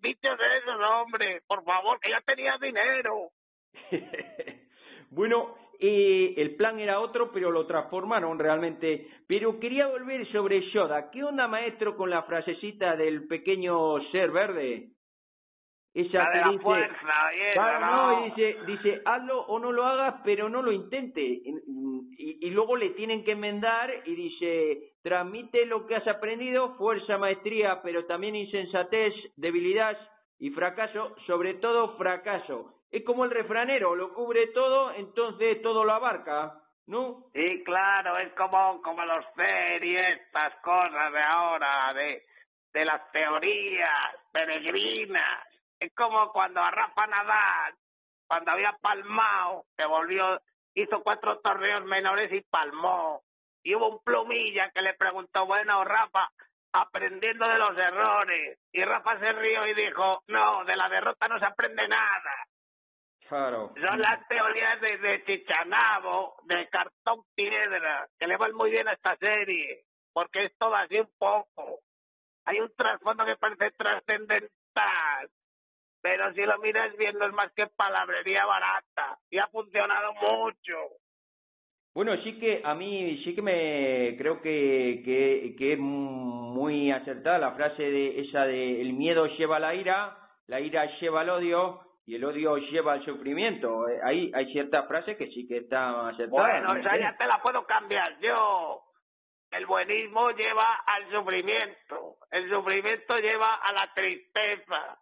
bichos 0.00 0.38
de 0.38 0.58
esos, 0.58 0.80
hombre, 0.80 1.42
por 1.48 1.64
favor, 1.64 1.98
que 1.98 2.10
ya 2.10 2.20
tenía 2.20 2.56
dinero. 2.58 3.30
bueno, 5.10 5.56
eh, 5.80 6.34
el 6.36 6.56
plan 6.56 6.78
era 6.78 7.00
otro, 7.00 7.30
pero 7.32 7.50
lo 7.50 7.66
transformaron 7.66 8.38
realmente. 8.38 9.08
Pero 9.26 9.58
quería 9.58 9.86
volver 9.86 10.30
sobre 10.32 10.70
Yoda. 10.72 11.10
¿Qué 11.10 11.22
onda, 11.22 11.48
maestro, 11.48 11.96
con 11.96 12.10
la 12.10 12.22
frasecita 12.22 12.96
del 12.96 13.26
pequeño 13.26 14.00
ser 14.10 14.30
verde? 14.30 14.90
Esa 15.94 16.28
que 16.30 16.50
dice, 16.50 16.62
fuerza, 16.62 17.80
no, 17.80 18.24
dice, 18.26 18.58
dice, 18.66 19.00
hazlo 19.06 19.40
o 19.46 19.58
no 19.58 19.72
lo 19.72 19.86
hagas, 19.86 20.16
pero 20.24 20.46
no 20.50 20.60
lo 20.60 20.70
intente. 20.70 21.22
Y, 21.22 22.46
y, 22.46 22.50
luego 22.50 22.76
le 22.76 22.90
tienen 22.90 23.24
que 23.24 23.32
enmendar 23.32 23.90
y 24.04 24.14
dice, 24.14 24.92
transmite 25.02 25.64
lo 25.64 25.86
que 25.86 25.96
has 25.96 26.06
aprendido, 26.06 26.74
fuerza, 26.74 27.16
maestría, 27.16 27.80
pero 27.82 28.04
también 28.04 28.36
insensatez, 28.36 29.14
debilidad 29.36 29.96
y 30.38 30.50
fracaso, 30.50 31.16
sobre 31.26 31.54
todo 31.54 31.96
fracaso 31.96 32.75
es 32.96 33.04
como 33.04 33.24
el 33.24 33.30
refranero, 33.30 33.94
lo 33.94 34.14
cubre 34.14 34.48
todo, 34.48 34.92
entonces 34.92 35.60
todo 35.62 35.84
lo 35.84 35.92
abarca, 35.92 36.54
¿no? 36.86 37.24
Sí, 37.34 37.62
claro, 37.64 38.18
es 38.18 38.32
como, 38.32 38.80
como 38.80 39.04
los 39.04 39.24
series, 39.34 40.20
estas 40.20 40.54
cosas 40.62 41.12
de 41.12 41.22
ahora, 41.22 41.92
de, 41.92 42.22
de 42.72 42.84
las 42.84 43.10
teorías 43.12 44.14
peregrinas. 44.32 45.44
Es 45.78 45.94
como 45.94 46.32
cuando 46.32 46.60
a 46.60 46.70
Rafa 46.70 47.06
Nadal, 47.06 47.74
cuando 48.26 48.52
había 48.52 48.72
palmado, 48.80 49.64
que 49.76 49.84
volvió, 49.84 50.40
hizo 50.74 51.02
cuatro 51.02 51.40
torneos 51.40 51.84
menores 51.84 52.32
y 52.32 52.40
palmó. 52.42 53.22
Y 53.62 53.74
hubo 53.74 53.88
un 53.88 54.02
plumilla 54.04 54.70
que 54.70 54.80
le 54.80 54.94
preguntó, 54.94 55.44
bueno, 55.44 55.84
Rafa, 55.84 56.30
aprendiendo 56.72 57.46
de 57.46 57.58
los 57.58 57.76
errores. 57.76 58.58
Y 58.72 58.82
Rafa 58.84 59.18
se 59.18 59.32
rió 59.32 59.66
y 59.66 59.74
dijo, 59.74 60.22
no, 60.28 60.64
de 60.64 60.76
la 60.76 60.88
derrota 60.88 61.28
no 61.28 61.38
se 61.38 61.44
aprende 61.44 61.86
nada. 61.88 62.46
Claro. 63.28 63.72
Son 63.80 64.00
las 64.00 64.26
teorías 64.28 64.80
de, 64.80 64.98
de 64.98 65.24
Chichanabo, 65.24 66.36
de 66.44 66.68
cartón 66.68 67.24
piedra, 67.34 68.06
que 68.18 68.26
le 68.26 68.36
van 68.36 68.54
muy 68.54 68.70
bien 68.70 68.86
a 68.88 68.92
esta 68.92 69.16
serie, 69.16 69.84
porque 70.12 70.44
es 70.44 70.56
todo 70.58 70.74
así 70.74 70.98
un 71.00 71.10
poco. 71.18 71.80
Hay 72.44 72.60
un 72.60 72.72
trasfondo 72.76 73.24
que 73.24 73.36
parece 73.36 73.72
trascendental, 73.72 75.30
pero 76.00 76.32
si 76.34 76.42
lo 76.42 76.58
miras 76.58 76.96
bien 76.96 77.18
no 77.18 77.26
es 77.26 77.32
más 77.32 77.52
que 77.54 77.66
palabrería 77.66 78.46
barata, 78.46 79.18
y 79.30 79.38
ha 79.38 79.48
funcionado 79.48 80.12
mucho. 80.14 80.76
Bueno, 81.96 82.14
sí 82.22 82.38
que 82.38 82.60
a 82.62 82.74
mí 82.74 83.22
sí 83.24 83.34
que 83.34 83.40
me 83.40 84.16
creo 84.18 84.42
que, 84.42 85.00
que, 85.02 85.56
que 85.56 85.72
es 85.72 85.78
muy 85.78 86.92
acertada 86.92 87.38
la 87.38 87.52
frase 87.52 87.82
de 87.82 88.20
esa 88.20 88.44
de 88.44 88.82
el 88.82 88.92
miedo 88.92 89.26
lleva 89.38 89.58
la 89.58 89.74
ira, 89.74 90.16
la 90.46 90.60
ira 90.60 90.84
lleva 91.00 91.22
el 91.22 91.30
odio, 91.30 91.85
y 92.06 92.14
el 92.14 92.24
odio 92.24 92.56
lleva 92.56 92.92
al 92.92 93.04
sufrimiento. 93.04 93.88
Eh, 93.88 94.00
ahí 94.04 94.30
hay 94.32 94.52
ciertas 94.52 94.86
frases 94.86 95.16
que 95.16 95.26
sí 95.26 95.46
que 95.48 95.58
están 95.58 96.06
aceptadas. 96.06 96.30
Bueno, 96.30 96.72
o 96.78 96.82
sea, 96.82 96.96
ya 96.98 97.16
te 97.16 97.26
la 97.26 97.42
puedo 97.42 97.66
cambiar 97.66 98.18
yo. 98.20 98.84
El 99.50 99.66
buenismo 99.66 100.30
lleva 100.30 100.76
al 100.86 101.10
sufrimiento. 101.10 102.18
El 102.30 102.48
sufrimiento 102.48 103.18
lleva 103.18 103.56
a 103.56 103.72
la 103.72 103.92
tristeza. 103.92 104.98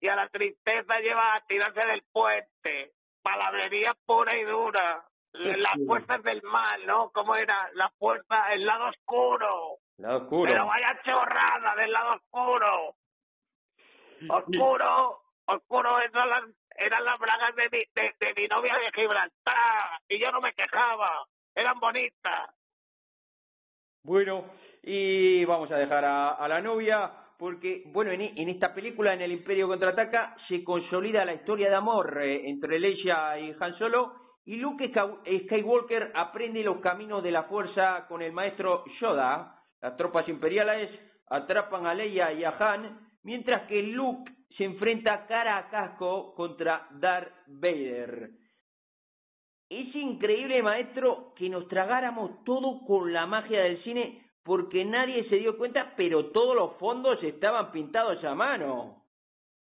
Y 0.00 0.08
a 0.08 0.16
la 0.16 0.28
tristeza 0.28 0.98
lleva 1.00 1.34
a 1.34 1.46
tirarse 1.46 1.80
del 1.86 2.02
puente. 2.10 2.92
Palabrería 3.22 3.94
pura 4.06 4.34
y 4.36 4.44
dura. 4.44 5.04
Las 5.32 5.74
fuerzas 5.86 6.22
del 6.22 6.42
mal, 6.42 6.86
¿no? 6.86 7.10
¿Cómo 7.10 7.36
era? 7.36 7.68
La 7.74 7.90
fuerza, 7.98 8.54
el 8.54 8.64
lado 8.64 8.88
oscuro. 8.88 9.76
lado 9.98 10.22
oscuro. 10.22 10.50
Pero 10.50 10.66
vaya 10.66 10.98
chorrada 11.04 11.74
del 11.76 11.92
lado 11.92 12.14
oscuro. 12.14 12.94
Oscuro 14.30 15.25
oscuro 15.46 15.98
eran 16.00 17.04
las, 17.04 17.18
bragas 17.18 17.54
de 17.56 17.68
mi, 17.70 17.84
de, 17.94 18.34
mi 18.34 18.48
novia 18.48 18.74
de 18.78 18.92
Gibraltar 18.92 20.00
y 20.08 20.18
yo 20.18 20.30
no 20.32 20.40
me 20.40 20.52
quejaba, 20.52 21.26
eran 21.54 21.78
bonitas. 21.80 22.50
Bueno, 24.02 24.44
y 24.82 25.44
vamos 25.44 25.70
a 25.70 25.78
dejar 25.78 26.04
a, 26.04 26.46
la 26.48 26.60
novia 26.60 27.10
porque, 27.38 27.82
bueno, 27.86 28.12
en, 28.12 28.20
en, 28.20 28.48
esta 28.48 28.72
película, 28.72 29.12
en 29.12 29.20
El 29.20 29.32
Imperio 29.32 29.68
Contraataca, 29.68 30.36
se 30.48 30.62
consolida 30.62 31.24
la 31.24 31.34
historia 31.34 31.68
de 31.68 31.74
amor 31.74 32.22
eh, 32.22 32.48
entre 32.48 32.78
Leia 32.78 33.38
y 33.38 33.54
Han 33.58 33.76
Solo, 33.78 34.14
y 34.46 34.56
Luke 34.56 34.92
Skywalker 35.44 36.12
aprende 36.14 36.62
los 36.62 36.80
caminos 36.80 37.22
de 37.22 37.32
la 37.32 37.42
fuerza 37.44 38.06
con 38.06 38.22
el 38.22 38.32
maestro 38.32 38.84
Yoda. 39.00 39.60
Las 39.82 39.96
tropas 39.96 40.28
imperiales 40.28 40.88
atrapan 41.28 41.84
a 41.84 41.94
Leia 41.94 42.32
y 42.32 42.44
a 42.44 42.50
Han, 42.50 43.08
mientras 43.24 43.66
que 43.66 43.82
Luke 43.82 44.35
se 44.50 44.64
enfrenta 44.64 45.26
cara 45.26 45.58
a 45.58 45.68
casco 45.68 46.34
contra 46.34 46.86
Darth 46.92 47.34
Vader. 47.46 48.30
Es 49.68 49.94
increíble, 49.94 50.62
maestro, 50.62 51.34
que 51.34 51.48
nos 51.48 51.66
tragáramos 51.68 52.44
todo 52.44 52.84
con 52.86 53.12
la 53.12 53.26
magia 53.26 53.62
del 53.62 53.82
cine 53.82 54.22
porque 54.44 54.84
nadie 54.84 55.28
se 55.28 55.36
dio 55.36 55.58
cuenta, 55.58 55.94
pero 55.96 56.30
todos 56.30 56.54
los 56.54 56.76
fondos 56.78 57.20
estaban 57.24 57.72
pintados 57.72 58.22
a 58.24 58.34
mano. 58.34 59.02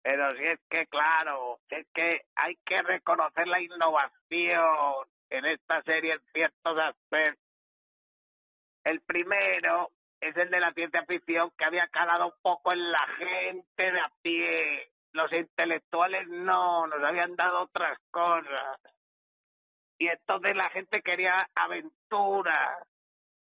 Pero 0.02 0.36
si 0.36 0.44
es 0.44 0.60
que, 0.68 0.86
claro, 0.88 1.58
es 1.70 1.86
que 1.94 2.20
hay 2.36 2.54
que 2.66 2.82
reconocer 2.82 3.48
la 3.48 3.62
innovación 3.62 5.06
en 5.30 5.46
esta 5.46 5.82
serie 5.82 6.12
en 6.12 6.20
ciertos 6.32 6.78
aspectos. 6.78 7.44
El 8.84 9.00
primero 9.00 9.90
es 10.20 10.36
el 10.36 10.50
de 10.50 10.60
la 10.60 10.72
ciencia 10.72 11.04
ficción 11.06 11.50
que 11.56 11.64
había 11.64 11.86
calado 11.88 12.26
un 12.26 12.42
poco 12.42 12.72
en 12.72 12.90
la 12.90 13.06
gente 13.18 13.92
de 13.92 14.00
a 14.00 14.10
pie. 14.22 14.90
Los 15.12 15.32
intelectuales 15.32 16.28
no, 16.28 16.86
nos 16.86 17.02
habían 17.02 17.34
dado 17.36 17.62
otras 17.62 17.98
cosas. 18.10 18.78
Y 19.98 20.08
entonces 20.08 20.54
la 20.56 20.70
gente 20.70 21.02
quería 21.02 21.48
aventuras 21.54 22.86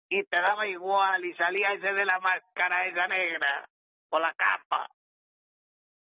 y 0.09 0.23
te 0.23 0.39
daba 0.39 0.67
igual 0.67 1.25
y 1.25 1.33
salía 1.33 1.73
ese 1.73 1.93
de 1.93 2.05
la 2.05 2.19
máscara 2.19 2.85
esa 2.85 3.07
negra 3.07 3.67
o 4.09 4.19
la 4.19 4.33
capa. 4.33 4.87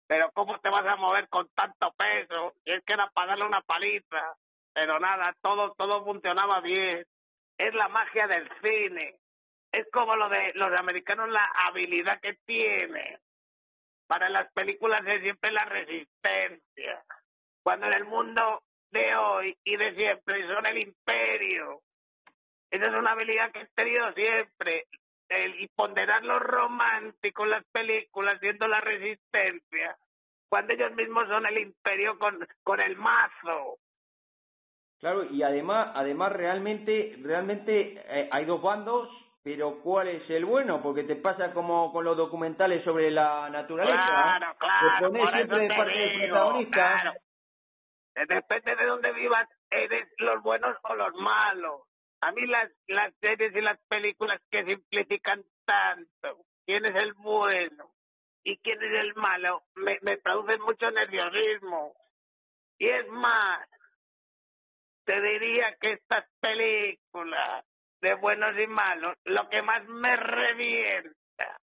Pero 0.08 0.32
¿cómo 0.32 0.60
te 0.60 0.70
vas 0.70 0.86
a 0.88 0.96
mover 0.96 1.30
con 1.30 1.48
tanto 1.50 1.92
peso? 1.92 2.54
Y 2.66 2.72
es 2.72 2.84
que 2.84 2.94
era 2.94 3.10
para 3.12 3.28
darle 3.28 3.46
una 3.46 3.62
paliza. 3.62 4.36
Pero 4.74 5.00
nada, 5.00 5.36
todo, 5.42 5.74
todo 5.74 6.04
funcionaba 6.04 6.62
bien. 6.62 7.06
Es 7.58 7.74
la 7.76 7.90
magia 7.90 8.26
del 8.28 8.50
cine. 8.62 9.20
Es 9.72 9.88
como 9.92 10.16
lo 10.16 10.30
de 10.30 10.54
los 10.56 10.72
americanos, 10.80 11.30
la 11.30 11.46
habilidad 11.66 12.20
que 12.22 12.36
tienen. 12.46 13.20
Para 14.08 14.30
las 14.30 14.52
películas 14.54 15.02
es 15.06 15.22
siempre 15.22 15.52
la 15.52 15.66
resistencia. 15.66 17.04
Cuando 17.64 17.86
en 17.86 17.94
el 17.94 18.06
mundo 18.06 18.64
de 18.92 19.16
hoy 19.16 19.58
y 19.64 19.78
de 19.78 19.94
siempre 19.94 20.48
son 20.48 20.66
el 20.66 20.80
imperio, 20.80 21.82
esa 22.72 22.86
es 22.86 22.94
una 22.94 23.12
habilidad 23.12 23.52
que 23.52 23.62
he 23.62 23.68
tenido 23.76 24.12
siempre. 24.14 24.88
El, 25.28 25.62
y 25.62 25.68
ponderar 25.68 26.26
lo 26.26 26.40
romántico 26.40 27.44
en 27.44 27.52
las 27.52 27.66
películas, 27.66 28.40
siendo 28.40 28.68
la 28.68 28.82
resistencia, 28.82 29.96
cuando 30.50 30.74
ellos 30.74 30.92
mismos 30.96 31.28
son 31.28 31.46
el 31.46 31.60
imperio 31.60 32.18
con, 32.18 32.48
con 32.64 32.80
el 32.80 32.96
mazo. 32.96 33.78
Claro, 35.00 35.24
y 35.26 35.44
además, 35.44 35.92
además 35.94 36.34
realmente, 36.34 37.16
realmente 37.22 38.04
eh, 38.08 38.28
hay 38.32 38.46
dos 38.46 38.62
bandos, 38.62 39.08
pero 39.44 39.80
¿cuál 39.82 40.10
es 40.10 40.30
el 40.30 40.46
bueno? 40.46 40.82
Porque 40.82 41.04
te 41.04 41.16
pasa 41.16 41.54
como 41.54 41.92
con 41.94 42.04
los 42.04 42.18
documentales 42.18 42.84
sobre 42.84 43.10
la 43.10 43.50
naturaleza. 43.50 44.06
Claro, 44.06 44.56
claro. 44.58 45.12
Te 45.12 45.18
siempre 45.18 45.60
de 45.60 45.68
parte 45.76 45.98
del 45.98 46.30
protagonista. 46.30 47.02
Claro. 47.02 47.14
Depende 48.28 48.76
de 48.76 48.86
dónde 48.86 49.14
vivas, 49.14 49.48
eres 49.70 50.10
los 50.18 50.42
buenos 50.44 50.76
o 50.84 50.96
los 50.96 51.14
malos. 51.16 51.84
A 52.22 52.34
mí 52.34 52.46
las, 52.48 52.70
las 52.88 53.14
series 53.22 53.56
y 53.56 53.62
las 53.62 53.80
películas 53.88 54.42
que 54.52 54.66
simplifican 54.66 55.42
tanto, 55.66 56.44
quién 56.66 56.86
es 56.86 56.96
el 56.96 57.14
bueno 57.14 57.92
y 58.44 58.58
quién 58.58 58.82
es 58.84 58.92
el 58.92 59.16
malo, 59.16 59.64
me, 59.76 60.00
me 60.02 60.18
producen 60.18 60.62
mucho 60.62 60.92
nerviosismo. 60.92 61.94
Y 62.78 62.90
es 62.90 63.08
más, 63.08 63.70
te 65.06 65.22
diría 65.22 65.78
que 65.80 65.94
estas 65.94 66.26
películas 66.42 67.66
de 68.02 68.14
buenos 68.16 68.58
y 68.58 68.68
malos, 68.68 69.16
lo 69.26 69.50
que 69.50 69.62
más 69.62 69.86
me 69.88 70.16
revienta, 70.16 71.60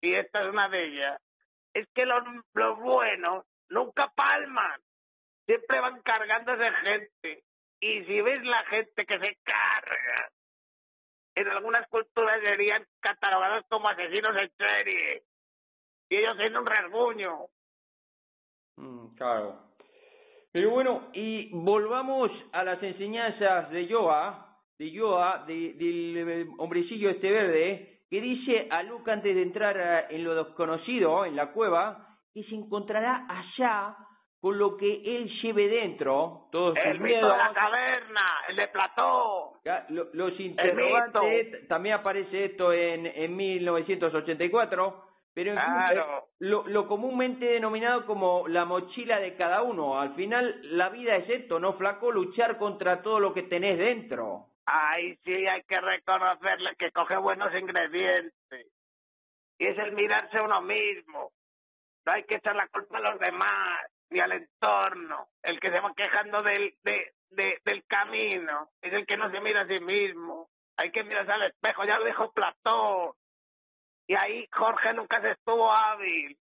y 0.00 0.14
esta 0.14 0.42
es 0.42 0.48
una 0.48 0.68
de 0.68 0.84
ellas, 0.84 1.20
es 1.74 1.86
que 1.94 2.06
los, 2.06 2.22
los 2.54 2.78
buenos 2.78 3.44
nunca 3.68 4.12
palman, 4.14 4.80
siempre 5.46 5.80
van 5.80 6.02
cargándose 6.02 6.70
gente. 6.70 7.44
Y 7.80 8.04
si 8.04 8.20
ves 8.20 8.42
la 8.44 8.64
gente 8.64 9.06
que 9.06 9.18
se 9.18 9.36
carga, 9.44 10.30
en 11.36 11.48
algunas 11.48 11.86
culturas 11.88 12.40
serían 12.42 12.84
catalogados 13.00 13.64
como 13.68 13.88
asesinos 13.88 14.36
en 14.36 14.50
serie. 14.56 15.22
Y 16.10 16.16
ellos 16.16 16.36
tienen 16.36 16.58
un 16.58 16.66
rasguño. 16.66 17.46
Mm, 18.76 19.14
claro. 19.14 19.68
Pero 20.50 20.70
bueno, 20.70 21.10
y 21.12 21.50
volvamos 21.52 22.30
a 22.52 22.64
las 22.64 22.82
enseñanzas 22.82 23.70
de 23.70 23.86
Yoa, 23.86 24.47
de 24.78 24.90
Yoa, 24.90 25.44
de, 25.46 25.74
del 25.74 26.48
hombrecillo 26.58 27.10
este 27.10 27.30
verde, 27.30 28.00
que 28.10 28.20
dice 28.20 28.68
a 28.70 28.82
Luke 28.82 29.10
antes 29.10 29.34
de 29.34 29.42
entrar 29.42 30.06
en 30.10 30.24
lo 30.24 30.34
desconocido, 30.44 31.24
en 31.24 31.36
la 31.36 31.52
cueva, 31.52 32.16
que 32.32 32.42
se 32.44 32.54
encontrará 32.54 33.26
allá 33.28 33.96
con 34.40 34.56
lo 34.56 34.76
que 34.76 35.02
él 35.16 35.28
lleve 35.42 35.68
dentro, 35.68 36.46
todos 36.52 36.76
el 36.76 36.92
sus 36.92 37.00
mito 37.00 37.04
miedos, 37.06 37.32
de 37.32 37.38
la 37.38 37.52
caverna, 37.52 38.20
el 38.48 38.56
de 38.56 38.68
Platón. 38.68 39.50
los 40.12 40.38
interrogantes, 40.40 41.66
también 41.66 41.96
aparece 41.96 42.44
esto 42.44 42.72
en, 42.72 43.06
en 43.06 43.36
1984, 43.36 45.04
pero 45.34 45.50
en 45.50 45.56
Claro. 45.56 46.18
eh, 46.18 46.28
lo, 46.38 46.66
lo 46.68 46.86
comúnmente 46.86 47.46
denominado 47.46 48.06
como 48.06 48.46
la 48.48 48.64
mochila 48.64 49.18
de 49.18 49.34
cada 49.34 49.62
uno. 49.62 50.00
Al 50.00 50.14
final, 50.14 50.60
la 50.62 50.88
vida 50.88 51.16
es 51.16 51.28
esto, 51.30 51.58
¿no, 51.58 51.72
flaco? 51.74 52.10
Luchar 52.12 52.58
contra 52.58 53.02
todo 53.02 53.18
lo 53.20 53.34
que 53.34 53.42
tenés 53.42 53.76
dentro. 53.78 54.46
Ahí 54.70 55.16
sí 55.24 55.46
hay 55.46 55.62
que 55.62 55.80
reconocerle 55.80 56.76
que 56.76 56.92
coge 56.92 57.16
buenos 57.16 57.54
ingredientes. 57.54 58.66
Y 59.58 59.66
es 59.66 59.78
el 59.78 59.92
mirarse 59.92 60.36
a 60.38 60.42
uno 60.42 60.60
mismo. 60.60 61.32
No 62.04 62.12
hay 62.12 62.24
que 62.24 62.36
echar 62.36 62.54
la 62.54 62.68
culpa 62.68 62.98
a 62.98 63.00
los 63.00 63.18
demás, 63.18 63.80
ni 64.10 64.20
al 64.20 64.32
entorno. 64.32 65.28
El 65.42 65.58
que 65.58 65.70
se 65.70 65.80
va 65.80 65.92
quejando 65.94 66.42
del, 66.42 66.74
de, 66.82 67.12
de- 67.30 67.60
del 67.64 67.82
camino 67.86 68.68
es 68.82 68.92
el 68.92 69.06
que 69.06 69.16
no 69.16 69.30
se 69.30 69.40
mira 69.40 69.62
a 69.62 69.66
sí 69.66 69.80
mismo. 69.80 70.50
Hay 70.76 70.90
que 70.92 71.02
mirarse 71.02 71.32
al 71.32 71.44
espejo, 71.44 71.84
ya 71.84 71.98
lo 71.98 72.04
dijo 72.04 72.30
Platón. 72.32 73.12
Y 74.06 74.14
ahí 74.16 74.46
Jorge 74.52 74.92
nunca 74.92 75.20
se 75.22 75.30
estuvo 75.30 75.72
hábil. 75.72 76.36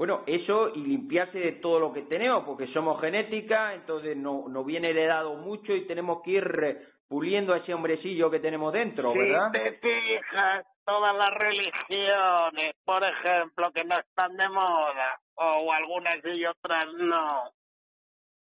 Bueno, 0.00 0.22
eso 0.26 0.70
y 0.70 0.78
limpiarse 0.78 1.38
de 1.38 1.52
todo 1.60 1.78
lo 1.78 1.92
que 1.92 2.00
tenemos, 2.00 2.44
porque 2.44 2.66
somos 2.68 2.98
genética, 3.02 3.74
entonces 3.74 4.16
no, 4.16 4.48
nos 4.48 4.64
viene 4.64 4.88
heredado 4.88 5.34
mucho 5.34 5.74
y 5.74 5.86
tenemos 5.86 6.22
que 6.22 6.30
ir 6.30 6.88
puliendo 7.06 7.52
a 7.52 7.58
ese 7.58 7.74
hombrecillo 7.74 8.30
que 8.30 8.40
tenemos 8.40 8.72
dentro, 8.72 9.12
si 9.12 9.18
¿verdad? 9.18 9.50
te 9.52 9.72
fijas, 9.72 10.64
todas 10.86 11.14
las 11.14 11.34
religiones, 11.34 12.76
por 12.82 13.04
ejemplo, 13.04 13.70
que 13.72 13.84
no 13.84 13.98
están 13.98 14.34
de 14.38 14.48
moda, 14.48 15.20
o 15.34 15.70
algunas 15.70 16.24
y 16.24 16.46
otras 16.46 16.86
no, 16.94 17.50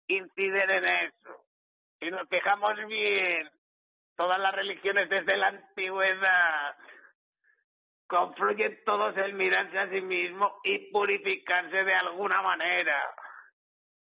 inciden 0.08 0.70
en 0.70 0.86
eso. 0.86 1.36
Si 2.00 2.10
nos 2.12 2.30
fijamos 2.30 2.78
bien, 2.88 3.50
todas 4.16 4.40
las 4.40 4.56
religiones 4.56 5.10
desde 5.10 5.36
la 5.36 5.48
antigüedad 5.48 6.78
confluyen 8.12 8.78
todos 8.86 9.16
en 9.16 9.38
mirarse 9.38 9.80
a 9.80 9.90
sí 9.90 10.02
mismo 10.02 10.60
y 10.66 10.92
purificarse 10.92 11.86
de 11.86 11.94
alguna 11.94 12.42
manera. 12.42 13.00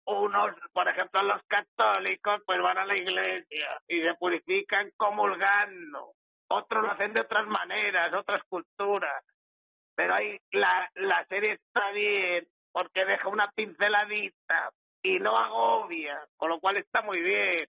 Unos, 0.07 0.57
por 0.73 0.89
ejemplo, 0.89 1.23
los 1.23 1.43
católicos, 1.43 2.41
pues 2.47 2.63
van 2.63 2.79
a 2.79 2.87
la 2.87 2.97
iglesia 2.97 3.79
y 3.87 4.01
se 4.01 4.15
purifican 4.15 4.91
comulgando. 4.97 6.15
Otros 6.49 6.83
lo 6.83 6.91
hacen 6.93 7.13
de 7.13 7.21
otras 7.21 7.47
maneras, 7.47 8.15
otras 8.15 8.43
culturas. 8.45 9.23
Pero 9.95 10.15
ahí 10.15 10.41
la, 10.53 10.91
la 10.95 11.27
serie 11.27 11.53
está 11.53 11.91
bien 11.91 12.49
porque 12.73 13.05
deja 13.05 13.29
una 13.29 13.51
pinceladita 13.51 14.71
y 15.03 15.19
no 15.19 15.37
agobia, 15.37 16.27
con 16.39 16.49
lo 16.49 16.59
cual 16.59 16.79
está 16.79 17.03
muy 17.03 17.21
bien. 17.21 17.69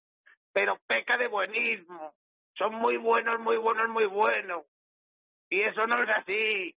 Pero 0.54 0.78
peca 0.88 1.18
de 1.18 1.28
buenismo. 1.28 2.14
Son 2.54 2.74
muy 2.74 2.96
buenos, 2.96 3.38
muy 3.42 3.58
buenos, 3.58 3.90
muy 3.90 4.06
buenos. 4.06 4.64
Y 5.52 5.62
eso 5.62 5.86
no 5.86 6.02
es 6.02 6.10
así. 6.10 6.74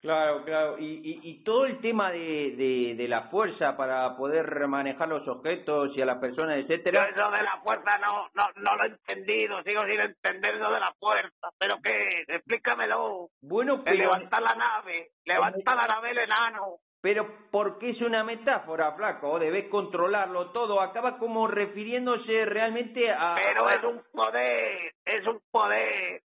Claro, 0.00 0.44
claro. 0.44 0.78
Y, 0.78 0.84
y, 1.02 1.20
y 1.30 1.42
todo 1.42 1.64
el 1.66 1.80
tema 1.80 2.12
de, 2.12 2.54
de, 2.56 2.94
de 2.96 3.08
la 3.08 3.22
fuerza 3.30 3.76
para 3.76 4.16
poder 4.16 4.68
manejar 4.68 5.08
los 5.08 5.26
objetos 5.26 5.90
y 5.96 6.00
a 6.02 6.06
las 6.06 6.18
personas, 6.18 6.64
Yo 6.92 7.02
etcétera. 7.02 7.08
eso 7.08 7.30
de 7.32 7.42
la 7.42 7.60
fuerza 7.64 7.98
no, 7.98 8.28
no, 8.34 8.48
no 8.56 8.76
lo 8.76 8.84
he 8.84 8.88
entendido, 8.88 9.60
sigo 9.64 9.84
sin 9.86 9.98
entender 10.00 10.54
eso 10.54 10.70
de 10.70 10.80
la 10.80 10.92
fuerza. 11.00 11.48
¿Pero 11.58 11.78
qué? 11.82 12.24
Explícamelo. 12.28 13.28
Bueno, 13.42 13.82
pero, 13.84 13.96
levanta 13.96 14.40
la 14.40 14.54
nave, 14.54 15.08
levanta 15.24 15.74
la 15.74 15.88
nave 15.88 16.10
el 16.12 16.18
enano. 16.18 16.76
pero 17.00 17.26
porque 17.50 17.90
es 17.90 18.00
una 18.00 18.22
metáfora, 18.22 18.92
flaco, 18.92 19.40
debes 19.40 19.68
controlarlo 19.68 20.50
todo. 20.52 20.80
Acaba 20.80 21.18
como 21.18 21.48
refiriéndose 21.48 22.44
realmente 22.44 23.10
a... 23.10 23.34
Pero 23.34 23.68
es 23.70 23.82
un 23.82 24.02
poder, 24.12 24.92
es 25.04 25.26
un 25.26 25.40
poder, 25.50 26.22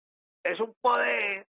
es 0.52 0.60
un 0.60 0.74
poder 0.80 1.46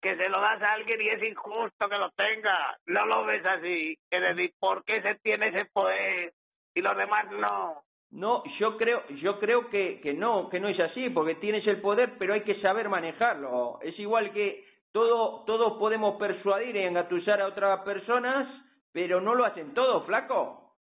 que 0.00 0.16
se 0.16 0.28
lo 0.28 0.40
das 0.40 0.62
a 0.62 0.72
alguien 0.72 1.00
y 1.00 1.08
es 1.08 1.22
injusto 1.22 1.88
que 1.88 1.98
lo 1.98 2.10
tenga. 2.12 2.78
No 2.86 3.06
lo 3.06 3.24
ves 3.24 3.44
así. 3.44 3.98
Es 4.10 4.20
decir, 4.20 4.52
¿por 4.58 4.84
qué 4.84 5.02
se 5.02 5.16
tiene 5.16 5.48
ese 5.48 5.64
poder 5.66 6.32
y 6.74 6.80
los 6.80 6.96
demás 6.96 7.30
no? 7.32 7.82
No, 8.10 8.42
yo 8.58 8.78
creo, 8.78 9.06
yo 9.08 9.38
creo 9.38 9.68
que, 9.68 10.00
que 10.00 10.14
no, 10.14 10.48
que 10.48 10.60
no 10.60 10.68
es 10.68 10.80
así, 10.80 11.10
porque 11.10 11.34
tienes 11.34 11.66
el 11.66 11.82
poder, 11.82 12.16
pero 12.18 12.32
hay 12.32 12.42
que 12.42 12.60
saber 12.62 12.88
manejarlo. 12.88 13.80
Es 13.82 13.98
igual 13.98 14.32
que 14.32 14.64
todo, 14.92 15.44
todos 15.44 15.78
podemos 15.78 16.16
persuadir 16.18 16.74
y 16.76 16.84
engatusar 16.84 17.42
a 17.42 17.48
otras 17.48 17.80
personas, 17.80 18.48
pero 18.92 19.20
no 19.20 19.34
lo 19.34 19.44
hacen 19.44 19.74
todos, 19.74 20.06
flaco. 20.06 20.74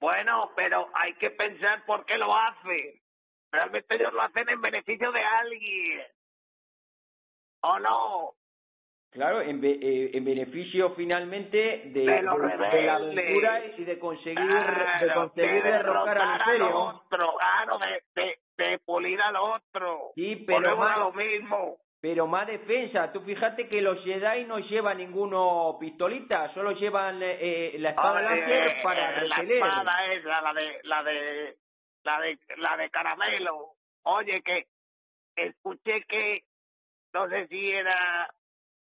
Bueno, 0.00 0.50
pero 0.56 0.88
hay 0.94 1.14
que 1.14 1.30
pensar 1.30 1.84
por 1.84 2.06
qué 2.06 2.16
lo 2.16 2.34
hacen. 2.34 2.94
Realmente 3.52 3.96
ellos 3.96 4.12
lo 4.14 4.22
hacen 4.22 4.48
en 4.48 4.60
beneficio 4.60 5.12
de 5.12 5.22
alguien. 5.22 6.02
¿O 7.68 7.78
no? 7.78 8.30
Claro, 9.10 9.40
en, 9.40 9.62
eh, 9.64 10.10
en 10.12 10.24
beneficio 10.24 10.90
finalmente 10.94 11.58
de, 11.86 12.00
De 12.04 12.22
los 12.22 12.38
de, 12.40 12.48
de 12.48 12.82
la 12.82 12.94
aventura 12.96 13.64
y 13.78 13.84
de 13.84 13.98
conseguir, 13.98 14.46
de 15.00 15.14
conseguir 15.14 15.62
de 15.62 15.70
derrocar 15.72 16.18
al 16.18 16.40
imperio. 16.40 16.78
otro, 16.78 17.34
claro, 17.38 17.78
de, 17.78 18.02
de, 18.22 18.38
de 18.56 18.78
pulir 18.80 19.20
al 19.20 19.36
otro. 19.36 20.10
Sí, 20.14 20.44
pero 20.46 20.76
más- 20.76 20.96
a 20.96 20.98
lo 21.00 21.12
mismo. 21.12 21.76
Pero 22.00 22.26
más 22.28 22.46
defensa, 22.46 23.10
tú 23.12 23.22
fíjate 23.22 23.66
que 23.68 23.80
los 23.82 24.04
Jedi 24.04 24.44
no 24.44 24.58
llevan 24.60 24.98
ninguno 24.98 25.76
pistolita, 25.80 26.52
solo 26.54 26.70
llevan 26.72 27.18
eh, 27.22 27.74
la 27.78 27.90
espada 27.90 28.22
láser 28.22 28.82
para 28.84 29.22
eh, 29.24 29.26
la 29.26 29.36
repeler. 29.36 29.56
espada 29.56 30.12
esa, 30.12 30.40
la 30.42 30.52
de, 30.54 30.80
la 30.84 31.02
de, 31.02 31.56
la 32.04 32.20
de, 32.20 32.38
la 32.58 32.76
de 32.76 32.90
caramelo. 32.90 33.72
Oye, 34.04 34.42
que 34.42 34.66
escuché 35.34 36.04
que, 36.04 36.42
no 37.18 37.28
sé 37.28 37.48
si 37.48 37.70
era, 37.70 38.32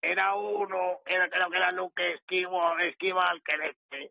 era 0.03 0.35
uno, 0.35 1.01
era, 1.07 1.29
creo 1.31 1.51
que 1.51 1.57
era 1.57 1.73
Luke 1.73 2.15
Esquivo, 2.15 2.79
Esquival, 2.79 3.43
que 3.43 4.11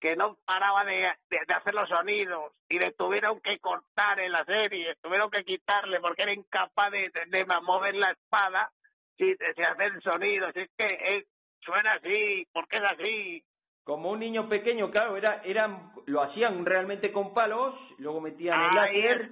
que 0.00 0.16
no 0.16 0.36
paraba 0.44 0.84
de, 0.84 1.06
hacer 1.06 1.72
los 1.72 1.88
sonidos 1.88 2.52
y 2.68 2.78
le 2.78 2.92
tuvieron 2.92 3.40
que 3.40 3.58
cortar 3.58 4.20
en 4.20 4.32
la 4.32 4.44
serie, 4.44 4.94
tuvieron 5.00 5.30
que 5.30 5.44
quitarle 5.44 5.98
porque 5.98 6.24
era 6.24 6.32
incapaz 6.34 6.92
de, 6.92 7.08
de, 7.08 7.26
de 7.26 7.44
mover 7.62 7.94
la 7.94 8.10
espada 8.10 8.70
sin, 9.16 9.34
sin 9.54 9.64
hacer 9.64 10.02
sonidos. 10.02 10.54
Es 10.54 10.68
que 10.76 10.86
eh, 10.86 11.24
suena 11.60 11.94
así, 11.94 12.46
porque 12.52 12.76
es 12.76 12.82
así. 12.84 13.44
Como 13.84 14.10
un 14.12 14.20
niño 14.20 14.48
pequeño, 14.48 14.90
claro, 14.90 15.14
era, 15.14 15.42
eran, 15.44 15.92
lo 16.06 16.22
hacían 16.22 16.64
realmente 16.64 17.12
con 17.12 17.34
palos, 17.34 17.74
luego 17.98 18.18
metían 18.18 18.58
el 18.58 18.74
láser, 18.74 19.30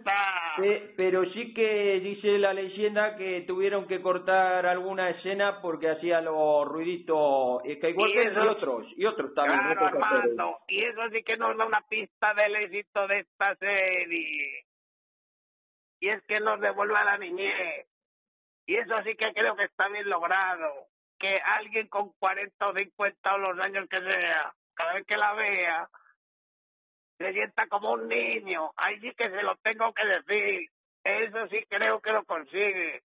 pe- 0.59 0.93
pero 0.95 1.25
sí 1.33 1.55
que 1.55 2.01
dice 2.01 2.37
la 2.39 2.53
leyenda 2.53 3.17
que 3.17 3.41
tuvieron 3.47 3.87
que 3.89 4.03
cortar 4.03 4.67
alguna 4.67 5.09
escena 5.09 5.63
porque 5.63 5.89
hacía 5.89 6.21
los 6.21 6.69
ruiditos, 6.69 7.63
eh, 7.65 7.79
que 7.79 7.91
igual 7.91 8.13
que 8.13 8.29
otros, 8.41 8.87
y 8.95 9.07
otros 9.07 9.33
también. 9.35 9.59
Claro. 9.59 9.87
Armando. 9.87 10.59
Y 10.69 10.85
eso 10.85 11.01
sí 11.11 11.23
que 11.23 11.39
nos 11.39 11.57
da 11.57 11.65
una 11.65 11.81
pista 11.89 12.35
del 12.35 12.55
éxito 12.57 13.09
de 13.09 13.21
esta 13.21 13.57
serie. 13.57 14.67
Y 15.99 16.09
es 16.11 16.23
que 16.25 16.41
nos 16.41 16.61
devuelve 16.61 16.97
a 16.97 17.05
la 17.05 17.17
niñez. 17.17 17.87
Y 18.67 18.75
eso 18.77 19.03
sí 19.03 19.15
que 19.17 19.33
creo 19.33 19.57
que 19.57 19.65
está 19.65 19.89
bien 19.89 20.11
logrado. 20.11 20.89
Que 21.23 21.39
alguien 21.39 21.87
con 21.87 22.13
40 22.19 22.69
o 22.69 22.75
50 22.75 23.35
o 23.35 23.39
los 23.39 23.59
años 23.61 23.89
que 23.89 24.01
sea, 24.01 24.53
cada 24.75 24.95
vez 24.95 25.07
que 25.07 25.17
la 25.17 25.33
vea, 25.35 25.89
se 27.17 27.33
sienta 27.33 27.69
como 27.69 27.93
un 27.93 28.09
niño. 28.09 28.73
Ahí 28.77 28.99
sí 28.99 29.13
que 29.17 29.31
se 29.31 29.43
lo 29.43 29.55
tengo 29.63 29.95
que 29.95 30.05
decir. 30.05 30.69
Eso 31.05 31.47
sí 31.47 31.65
creo 31.69 32.01
que 32.01 32.11
lo 32.11 32.25
consigue. 32.25 33.03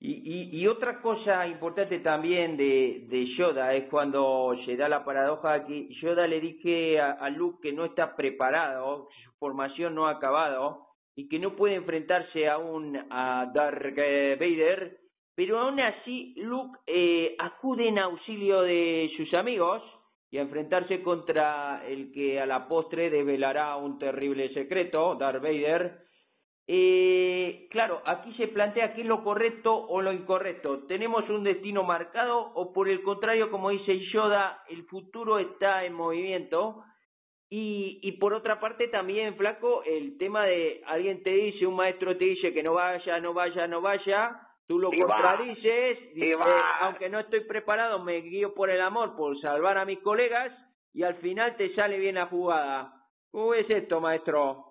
Y, 0.00 0.12
y, 0.12 0.60
y 0.60 0.66
otra 0.66 1.00
cosa 1.00 1.46
importante 1.46 2.00
también 2.00 2.56
de, 2.56 3.06
de 3.08 3.34
Yoda 3.36 3.72
es 3.74 3.88
cuando 3.88 4.54
se 4.66 4.76
da 4.76 4.88
la 4.88 5.04
paradoja 5.04 5.64
que 5.66 5.88
Yoda 6.02 6.26
le 6.26 6.40
dije 6.40 7.00
a, 7.00 7.12
a 7.12 7.30
Luke 7.30 7.60
que 7.62 7.72
no 7.72 7.86
está 7.86 8.14
preparado, 8.14 9.08
su 9.24 9.32
formación 9.38 9.94
no 9.94 10.06
ha 10.06 10.12
acabado 10.12 10.86
y 11.14 11.28
que 11.28 11.38
no 11.38 11.56
puede 11.56 11.76
enfrentarse 11.76 12.46
aún 12.46 12.96
a 13.10 13.50
Darth 13.54 13.96
Vader, 13.96 15.00
pero 15.36 15.60
aún 15.60 15.78
así 15.78 16.34
Luke 16.38 16.78
eh, 16.86 17.36
acude 17.38 17.88
en 17.88 17.98
auxilio 17.98 18.62
de 18.62 19.12
sus 19.16 19.32
amigos 19.34 19.82
y 20.30 20.38
a 20.38 20.42
enfrentarse 20.42 21.02
contra 21.02 21.86
el 21.86 22.10
que 22.10 22.40
a 22.40 22.46
la 22.46 22.66
postre 22.66 23.10
develará 23.10 23.76
un 23.76 23.98
terrible 23.98 24.52
secreto, 24.54 25.14
Darth 25.14 25.42
Vader, 25.42 26.06
eh, 26.68 27.68
claro, 27.70 28.02
aquí 28.04 28.32
se 28.34 28.48
plantea 28.48 28.94
qué 28.94 29.02
es 29.02 29.06
lo 29.06 29.22
correcto 29.22 29.72
o 29.72 30.02
lo 30.02 30.12
incorrecto. 30.12 30.84
¿Tenemos 30.86 31.28
un 31.28 31.44
destino 31.44 31.84
marcado 31.84 32.38
o 32.54 32.72
por 32.72 32.88
el 32.88 33.02
contrario, 33.02 33.50
como 33.50 33.70
dice 33.70 34.00
Yoda, 34.12 34.64
el 34.68 34.84
futuro 34.86 35.38
está 35.38 35.84
en 35.84 35.92
movimiento? 35.92 36.82
Y, 37.48 38.00
y 38.02 38.12
por 38.12 38.34
otra 38.34 38.58
parte 38.58 38.88
también, 38.88 39.36
Flaco, 39.36 39.84
el 39.84 40.18
tema 40.18 40.44
de 40.46 40.82
alguien 40.86 41.22
te 41.22 41.30
dice, 41.30 41.66
un 41.66 41.76
maestro 41.76 42.16
te 42.16 42.24
dice 42.24 42.52
que 42.52 42.64
no 42.64 42.74
vaya, 42.74 43.20
no 43.20 43.32
vaya, 43.32 43.68
no 43.68 43.80
vaya, 43.80 44.45
tú 44.66 44.78
lo 44.78 44.92
Y 44.92 45.00
contradices, 45.00 46.14
dices, 46.14 46.38
aunque 46.80 47.08
no 47.08 47.20
estoy 47.20 47.40
preparado, 47.40 47.98
me 47.98 48.20
guío 48.20 48.54
por 48.54 48.70
el 48.70 48.80
amor, 48.80 49.16
por 49.16 49.40
salvar 49.40 49.78
a 49.78 49.84
mis 49.84 50.00
colegas, 50.00 50.52
y 50.92 51.02
al 51.02 51.16
final 51.16 51.56
te 51.56 51.74
sale 51.74 51.98
bien 51.98 52.14
la 52.16 52.26
jugada. 52.26 52.92
¿Cómo 53.30 53.54
es 53.54 53.68
esto, 53.68 54.00
maestro? 54.00 54.64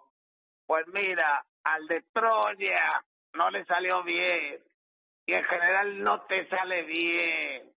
Pues 0.65 0.87
mira, 0.87 1.45
al 1.63 1.87
de 1.87 2.01
Troya 2.13 3.03
no 3.33 3.49
le 3.51 3.63
salió 3.65 4.03
bien. 4.03 4.59
Y 5.27 5.33
en 5.33 5.43
general 5.43 6.03
no 6.03 6.21
te 6.23 6.47
sale 6.47 6.83
bien. 6.83 7.71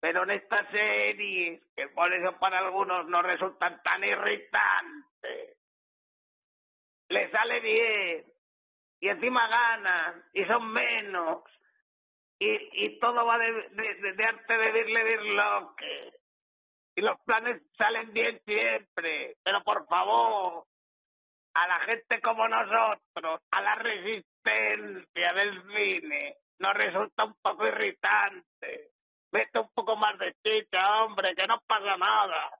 Pero 0.00 0.24
en 0.24 0.30
esta 0.30 0.70
serie, 0.70 1.62
que 1.74 1.88
por 1.88 2.12
eso 2.12 2.38
para 2.38 2.58
algunos 2.58 3.06
no 3.08 3.22
resultan 3.22 3.82
tan 3.82 4.04
irritantes, 4.04 5.56
le 7.08 7.30
sale 7.30 7.60
bien. 7.60 8.24
Y 9.00 9.08
encima 9.08 9.48
ganan. 9.48 10.24
Y 10.32 10.44
son 10.44 10.72
menos. 10.72 11.42
Y, 12.38 12.84
y 12.84 12.98
todo 12.98 13.24
va 13.24 13.38
de, 13.38 13.52
de, 13.52 13.94
de, 13.94 14.12
de 14.12 14.24
arte 14.24 14.58
de 14.58 14.72
birloque. 14.72 16.12
Y 16.96 17.00
los 17.02 17.18
planes 17.20 17.62
salen 17.76 18.12
bien 18.12 18.40
siempre. 18.44 19.36
Pero 19.42 19.62
por 19.62 19.86
favor, 19.86 20.64
a 21.54 21.66
la 21.68 21.80
gente 21.80 22.20
como 22.20 22.46
nosotros, 22.48 23.40
a 23.50 23.60
la 23.62 23.74
resistencia 23.76 25.32
del 25.32 25.62
cine, 25.74 26.36
nos 26.58 26.74
resulta 26.74 27.24
un 27.24 27.34
poco 27.40 27.66
irritante. 27.66 28.90
Mete 29.32 29.58
un 29.58 29.70
poco 29.74 29.96
más 29.96 30.18
de 30.18 30.34
chicha, 30.42 31.02
hombre, 31.02 31.34
que 31.34 31.46
no 31.46 31.60
pasa 31.66 31.96
nada. 31.96 32.50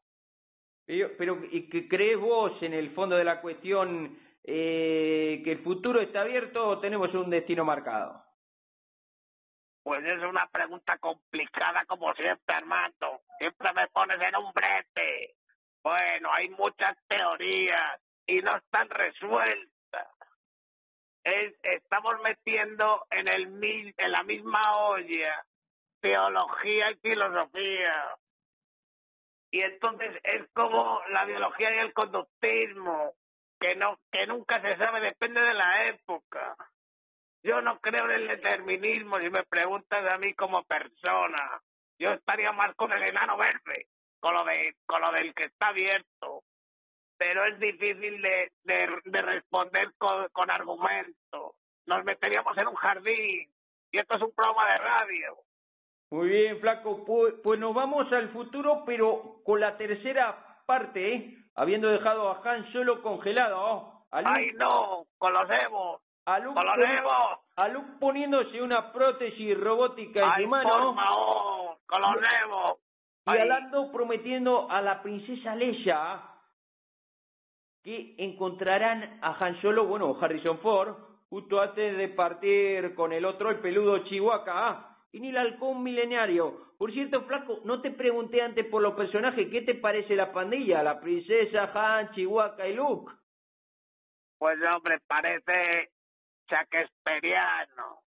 Pero, 0.86 1.10
pero 1.18 1.38
¿y 1.50 1.68
qué 1.68 1.88
crees 1.88 2.18
vos 2.18 2.62
en 2.62 2.72
el 2.72 2.90
fondo 2.94 3.16
de 3.16 3.24
la 3.24 3.40
cuestión 3.40 4.18
eh, 4.48 5.42
que 5.42 5.52
el 5.52 5.58
futuro 5.64 6.00
está 6.00 6.20
abierto 6.20 6.68
o 6.68 6.78
tenemos 6.78 7.12
un 7.14 7.30
destino 7.30 7.64
marcado? 7.64 8.24
Pues 9.82 10.04
es 10.04 10.22
una 10.22 10.46
pregunta 10.48 10.98
complicada 10.98 11.84
como 11.86 12.14
siempre, 12.14 12.54
Armando. 12.54 13.22
Siempre 13.38 13.72
me 13.72 13.88
pones 13.88 14.20
en 14.20 14.36
un 14.36 14.52
brete. 14.52 15.34
Bueno, 15.82 16.32
hay 16.32 16.48
muchas 16.50 16.96
teorías 17.08 18.00
y 18.26 18.40
no 18.40 18.56
están 18.56 18.88
resueltas. 18.88 20.08
Es, 21.24 21.54
estamos 21.62 22.14
metiendo 22.22 23.04
en, 23.10 23.26
el, 23.26 23.94
en 23.96 24.12
la 24.12 24.22
misma 24.22 24.78
olla 24.78 25.44
teología 26.00 26.92
y 26.92 26.96
filosofía. 26.96 28.16
Y 29.50 29.60
entonces 29.60 30.20
es 30.22 30.48
como 30.52 31.00
la 31.10 31.24
biología 31.24 31.74
y 31.74 31.78
el 31.78 31.92
conductismo, 31.92 33.14
que 33.58 33.74
no 33.76 33.98
que 34.10 34.26
nunca 34.26 34.60
se 34.60 34.76
sabe, 34.76 35.00
depende 35.00 35.40
de 35.40 35.54
la 35.54 35.88
época. 35.88 36.56
Yo 37.42 37.60
no 37.60 37.78
creo 37.80 38.06
en 38.06 38.22
el 38.22 38.28
determinismo, 38.28 39.18
si 39.20 39.30
me 39.30 39.44
preguntas 39.44 40.04
a 40.10 40.18
mí 40.18 40.34
como 40.34 40.64
persona. 40.64 41.60
Yo 41.98 42.10
estaría 42.10 42.52
más 42.52 42.74
con 42.74 42.92
el 42.92 43.02
enano 43.02 43.36
verde, 43.36 43.86
con 44.20 44.34
lo 44.34 44.44
de 44.44 44.74
con 44.84 45.00
lo 45.00 45.12
del 45.12 45.34
que 45.34 45.44
está 45.44 45.68
abierto. 45.68 46.42
Pero 47.18 47.46
es 47.46 47.58
difícil 47.58 48.20
de, 48.20 48.52
de, 48.64 49.00
de 49.04 49.22
responder 49.22 49.92
con, 49.96 50.28
con 50.32 50.50
argumentos. 50.50 51.54
Nos 51.86 52.04
meteríamos 52.04 52.56
en 52.58 52.66
un 52.66 52.74
jardín. 52.74 53.50
Y 53.90 53.98
esto 53.98 54.16
es 54.16 54.22
un 54.22 54.34
programa 54.34 54.70
de 54.72 54.78
radio. 54.78 55.36
Muy 56.10 56.28
bien, 56.28 56.60
Flaco. 56.60 57.04
Pues, 57.04 57.34
pues 57.42 57.58
nos 57.58 57.74
vamos 57.74 58.12
al 58.12 58.28
futuro, 58.30 58.82
pero 58.84 59.40
con 59.44 59.60
la 59.60 59.76
tercera 59.76 60.55
parte, 60.66 61.14
¿eh? 61.14 61.34
habiendo 61.54 61.88
dejado 61.88 62.30
a 62.30 62.40
Han 62.44 62.70
solo 62.72 63.00
congelado. 63.02 63.92
A 64.10 64.20
Luke, 64.22 64.32
¡Ay, 64.34 64.50
no! 64.56 65.04
¡Con 65.18 65.32
los 65.32 65.48
Evo! 65.50 66.00
a 66.26 66.38
Luke 66.40 66.54
¡Con 66.54 66.66
los 66.66 66.76
poni- 66.76 66.98
Evo! 66.98 67.40
a 67.56 67.68
Luke 67.68 67.90
poniéndose 68.00 68.60
una 68.62 68.92
prótesis 68.92 69.58
robótica 69.58 70.20
en 70.20 70.30
¡Ay, 70.30 70.44
su 70.44 70.50
por 70.50 70.58
mano 70.64 70.94
favor! 70.94 71.76
¡Con 71.86 72.00
los 72.02 72.16
Evo! 72.44 72.78
y 73.26 73.30
Ay, 73.30 73.38
a 73.40 73.44
Lando 73.46 73.90
prometiendo 73.92 74.70
a 74.70 74.80
la 74.82 75.02
princesa 75.02 75.54
Leia 75.56 76.20
que 77.82 78.14
encontrarán 78.18 79.18
a 79.22 79.32
Han 79.44 79.60
Solo, 79.62 79.86
bueno, 79.86 80.16
Harrison 80.20 80.58
Ford, 80.58 80.96
justo 81.28 81.60
antes 81.60 81.96
de 81.96 82.08
partir 82.08 82.94
con 82.94 83.12
el 83.12 83.24
otro, 83.24 83.50
el 83.50 83.60
peludo 83.60 83.98
Chihuahua, 84.04 84.95
y 85.16 85.20
ni 85.20 85.30
el 85.30 85.38
halcón 85.38 85.82
milenario. 85.82 86.74
Por 86.76 86.92
cierto, 86.92 87.22
Flaco, 87.22 87.62
no 87.64 87.80
te 87.80 87.90
pregunté 87.90 88.42
antes 88.42 88.66
por 88.66 88.82
los 88.82 88.94
personajes, 88.94 89.48
¿qué 89.50 89.62
te 89.62 89.74
parece 89.74 90.14
la 90.14 90.30
pandilla? 90.30 90.82
La 90.82 91.00
princesa, 91.00 91.70
Han, 91.74 92.12
Chihuahua 92.12 92.68
y 92.68 92.74
Luke. 92.74 93.12
Pues 94.38 94.58
hombre, 94.62 95.00
parece 95.06 95.90
chaquesperiano. 96.48 98.02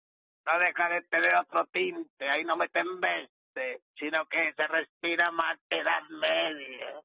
No 0.45 0.59
deja 0.59 0.89
de 0.89 1.01
tener 1.03 1.35
otro 1.35 1.65
tinte, 1.67 2.29
ahí 2.29 2.43
no 2.43 2.57
me 2.57 2.67
tembeste, 2.67 3.81
sino 3.97 4.25
que 4.25 4.53
se 4.53 4.67
respira 4.67 5.31
más 5.31 5.57
edad 5.69 6.03
media. 6.09 7.01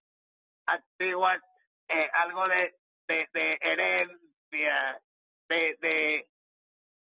Antiguas, 0.66 1.40
eh, 1.88 2.10
algo 2.14 2.48
de, 2.48 2.74
de, 3.06 3.28
de 3.32 3.58
herencia, 3.60 5.00
de, 5.48 5.76
de, 5.80 6.28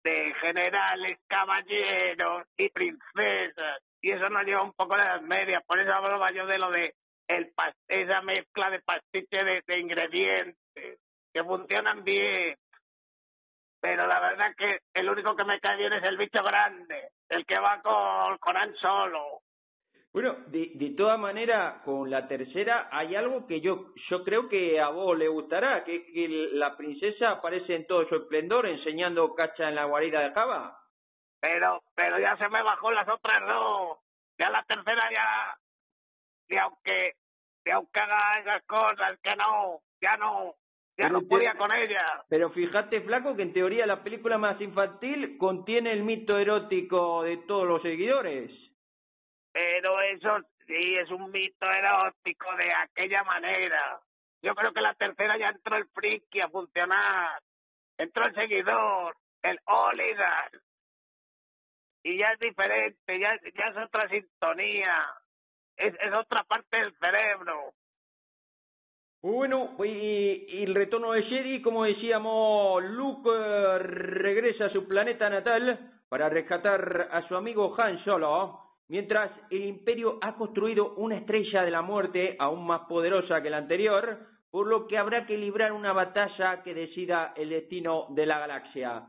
de 0.06 0.34
generales, 0.36 1.18
caballeros 1.28 2.48
y 2.58 2.70
princesas. 2.70 3.82
Y 4.02 4.12
eso 4.12 4.30
nos 4.30 4.46
lleva 4.46 4.62
un 4.62 4.74
poco 4.74 4.94
a 4.94 4.98
la 4.98 5.06
edad 5.06 5.22
media, 5.22 5.62
por 5.62 5.80
eso 5.80 5.91
hablaba 5.91 6.32
yo 6.32 6.46
de 6.46 6.60
lo 6.60 6.70
de 6.70 6.94
el 7.28 7.52
esa 7.88 8.22
mezcla 8.22 8.70
de 8.70 8.82
pastiche 8.82 9.44
de, 9.44 9.80
ingredientes 9.80 11.00
que 11.34 11.44
funcionan 11.44 12.04
bien. 12.04 12.56
Pero 13.82 14.06
la 14.06 14.20
verdad 14.20 14.54
que 14.56 14.80
el 14.94 15.10
único 15.10 15.36
que 15.36 15.44
me 15.44 15.60
cae 15.60 15.78
bien 15.78 15.94
es 15.94 16.04
el 16.04 16.18
bicho 16.18 16.44
grande, 16.44 17.10
el 17.30 17.44
que 17.48 17.58
va 17.58 17.82
con, 17.82 18.58
Han 18.58 18.76
Solo. 18.76 19.41
Bueno, 20.15 20.38
de, 20.47 20.71
de 20.75 20.91
todas 20.91 21.19
maneras, 21.19 21.82
con 21.84 22.10
la 22.10 22.25
tercera 22.25 22.88
hay 22.89 23.17
algo 23.17 23.45
que 23.45 23.60
yo 23.60 23.88
yo 24.10 24.23
creo 24.23 24.47
que 24.47 24.80
a 24.80 24.88
vos 24.88 25.17
le 25.17 25.28
gustará, 25.28 25.84
que, 25.84 26.06
que 26.06 26.30
la 26.54 26.78
princesa 26.78 27.32
aparece 27.32 27.75
en 27.75 27.86
todo 27.86 28.08
su 28.08 28.15
esplendor 28.15 28.65
enseñando 28.65 29.36
cacha 29.36 29.67
en 29.67 29.75
la 29.75 29.84
guarida 29.84 30.21
de 30.21 30.32
Java. 30.32 30.80
Pero, 31.41 31.84
pero 31.93 32.17
ya 32.17 32.38
se 32.38 32.47
me 32.47 32.63
bajó 32.63 32.93
las 32.93 33.10
otras 33.10 33.45
dos. 33.45 33.97
Ya 34.39 34.49
la 34.51 34.63
tercera 34.63 35.04
ya, 35.12 35.58
y 36.47 36.56
aunque, 36.60 37.15
y 37.65 37.69
aunque 37.71 37.99
haga 37.99 38.39
esas 38.39 38.63
cosas, 38.63 39.19
que 39.21 39.36
no, 39.36 39.82
ya 39.99 40.15
no, 40.15 40.56
ya 40.97 41.10
no 41.10 41.23
podía 41.23 41.56
con 41.56 41.73
ella. 41.73 42.23
Pero 42.30 42.51
fíjate, 42.51 43.01
Flaco, 43.01 43.36
que 43.36 43.41
en 43.41 43.51
teoría 43.51 43.86
la 43.86 44.01
película 44.01 44.38
más 44.38 44.62
infantil 44.62 45.38
contiene 45.38 45.91
el 45.91 46.04
mito 46.04 46.38
erótico 46.38 47.23
de 47.23 47.36
todos 47.36 47.67
los 47.67 47.82
seguidores. 47.82 48.64
Pero 49.56 50.02
eso 50.02 50.38
sí 50.68 50.98
es 50.98 51.10
un 51.12 51.32
mito 51.32 51.65
erótico 51.72 52.54
de 52.58 52.74
aquella 52.74 53.24
manera. 53.24 54.02
Yo 54.41 54.54
creo 54.54 54.74
que 54.74 54.82
la 54.82 54.94
tercera 54.96 55.38
ya 55.38 55.48
entró 55.48 55.78
el 55.78 55.88
friki 55.94 56.41
a 56.41 56.50
funcionar. 56.50 57.41
Entró 57.98 58.26
el 58.26 58.36
seguidor, 58.36 59.15
el 59.41 59.58
oligar. 59.63 60.52
Y 62.04 62.18
ya 62.18 62.34
es 62.34 62.39
diferente, 62.39 63.18
ya, 63.18 63.39
ya 63.58 63.68
es 63.68 63.78
otra 63.78 64.10
sintonía. 64.10 65.06
Es, 65.78 65.94
otra 66.13 66.44
parte 66.44 66.76
del 66.76 66.94
cerebro. 66.98 67.72
Bueno, 69.22 69.78
y, 69.86 70.48
y, 70.50 70.63
el 70.63 70.76
retorno 70.76 71.13
de 71.13 71.24
Jedi, 71.24 71.62
como 71.62 71.86
decíamos, 71.86 72.84
Luke 72.84 73.30
eh, 73.34 73.78
regresa 73.80 74.65
a 74.65 74.74
su 74.74 74.86
planeta 74.86 75.30
natal 75.30 76.02
para 76.10 76.28
rescatar 76.28 77.08
a 77.10 77.26
su 77.30 77.38
amigo 77.38 77.74
Han 77.80 78.04
Solo, 78.04 78.64
mientras 78.88 79.32
el 79.50 79.63
Imperio 79.65 80.17
ha 80.21 80.36
construido 80.36 80.93
una 80.95 81.17
estrella 81.17 81.63
de 81.63 81.71
la 81.71 81.82
muerte 81.82 82.36
aún 82.39 82.65
más 82.65 82.82
poderosa 82.82 83.41
que 83.41 83.50
la 83.50 83.58
anterior, 83.58 84.19
por 84.52 84.67
lo 84.67 84.88
que 84.88 84.98
habrá 84.98 85.26
que 85.26 85.38
librar 85.38 85.71
una 85.71 85.93
batalla 85.93 86.63
que 86.63 86.74
decida 86.74 87.34
el 87.36 87.50
destino 87.50 88.08
de 88.10 88.26
la 88.26 88.39
galaxia. 88.39 89.04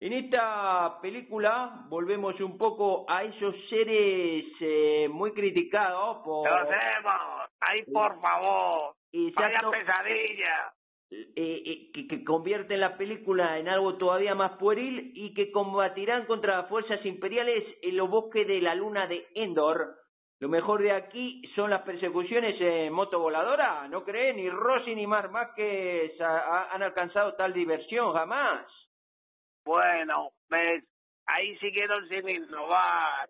En 0.00 0.12
esta 0.12 0.98
película 1.00 1.86
volvemos 1.88 2.40
un 2.40 2.58
poco 2.58 3.04
a 3.08 3.22
esos 3.22 3.54
seres 3.70 4.44
eh, 4.60 5.08
muy 5.08 5.32
criticados 5.32 6.18
por... 6.24 6.48
¡Lo 6.48 6.56
hacemos! 6.56 7.48
¡Ay, 7.60 7.84
por 7.84 8.20
favor! 8.20 8.94
Exacto. 9.12 9.70
¡Vaya 9.70 9.84
pesadilla! 9.84 10.72
Eh, 11.14 11.62
eh, 11.66 11.90
que, 11.92 12.08
que 12.08 12.24
convierten 12.24 12.80
la 12.80 12.96
película 12.96 13.58
en 13.58 13.68
algo 13.68 13.98
todavía 13.98 14.34
más 14.34 14.52
pueril 14.52 15.12
y 15.14 15.34
que 15.34 15.52
combatirán 15.52 16.24
contra 16.24 16.56
las 16.56 16.70
fuerzas 16.70 17.04
imperiales 17.04 17.64
en 17.82 17.98
los 17.98 18.08
bosques 18.08 18.48
de 18.48 18.62
la 18.62 18.74
luna 18.74 19.06
de 19.06 19.26
Endor. 19.34 19.94
Lo 20.40 20.48
mejor 20.48 20.80
de 20.80 20.92
aquí 20.92 21.42
son 21.54 21.68
las 21.68 21.82
persecuciones 21.82 22.58
en 22.58 22.94
moto 22.94 23.18
voladora, 23.18 23.86
¿no 23.88 24.04
creen? 24.04 24.36
Ni 24.36 24.48
Rossi 24.48 24.94
ni 24.94 25.06
Mar 25.06 25.30
más 25.30 25.50
que 25.54 26.16
han 26.18 26.82
alcanzado 26.82 27.34
tal 27.34 27.52
diversión 27.52 28.14
jamás. 28.14 28.66
Bueno, 29.66 30.30
ves, 30.48 30.82
ahí 31.26 31.58
siguieron 31.58 32.08
sin 32.08 32.26
innovar. 32.26 33.28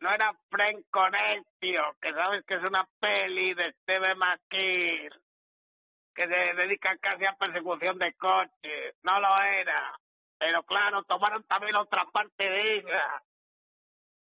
No 0.00 0.14
era 0.14 0.32
Frank 0.48 0.84
Conectio, 0.90 1.82
que 2.00 2.12
sabes 2.12 2.44
que 2.46 2.54
es 2.54 2.62
una 2.62 2.86
peli 3.00 3.52
de 3.52 3.72
Steve 3.72 4.14
McKean, 4.14 5.10
que 6.16 6.26
se 6.26 6.54
dedica 6.54 6.96
casi 6.98 7.24
a 7.24 7.36
persecución 7.36 7.98
de 7.98 8.12
coches. 8.14 8.94
No 9.02 9.20
lo 9.20 9.40
era. 9.42 9.98
Pero 10.38 10.62
claro, 10.64 11.02
tomaron 11.04 11.44
también 11.44 11.76
otra 11.76 12.04
parte 12.06 12.48
de 12.48 12.78
ella. 12.78 13.22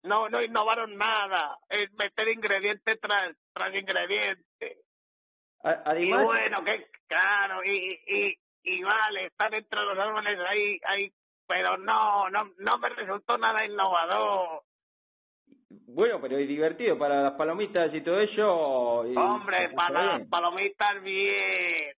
No, 0.04 0.30
no 0.30 0.42
innovaron 0.42 0.98
nada. 0.98 1.60
Es 1.70 1.92
meter 1.94 2.28
ingrediente 2.30 2.98
tras, 2.98 3.36
tras 3.54 3.76
ingrediente. 3.76 4.78
Además, 5.62 6.22
y 6.22 6.26
bueno, 6.26 6.64
que 6.64 6.90
claro, 7.08 7.64
y, 7.64 8.02
y, 8.06 8.40
y 8.64 8.84
vale, 8.84 9.28
están 9.28 9.54
entre 9.54 9.82
los 9.82 9.98
árboles 9.98 10.38
ahí, 10.50 10.80
ahí 10.86 11.14
pero 11.48 11.78
no, 11.78 12.30
no, 12.30 12.52
no 12.58 12.78
me 12.80 12.90
resultó 12.90 13.38
nada 13.38 13.66
innovador. 13.66 14.64
Bueno, 15.88 16.20
pero 16.22 16.38
es 16.38 16.48
divertido 16.48 16.98
para 16.98 17.22
las 17.22 17.34
palomitas 17.34 17.94
y 17.94 18.02
todo 18.02 18.20
eso. 18.20 19.06
Y, 19.08 19.16
Hombre, 19.16 19.70
para 19.76 20.18
las 20.18 20.28
palomitas 20.28 21.02
bien, 21.04 21.94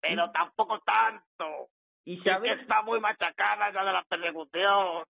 pero 0.00 0.30
tampoco 0.30 0.80
tanto. 0.80 1.68
¿Y 2.04 2.18
sabes? 2.22 2.52
Es 2.52 2.56
que 2.56 2.62
está 2.62 2.82
muy 2.82 3.00
machacada 3.00 3.68
esa 3.68 3.84
de 3.84 3.92
la 3.92 4.02
persecución. 4.04 5.04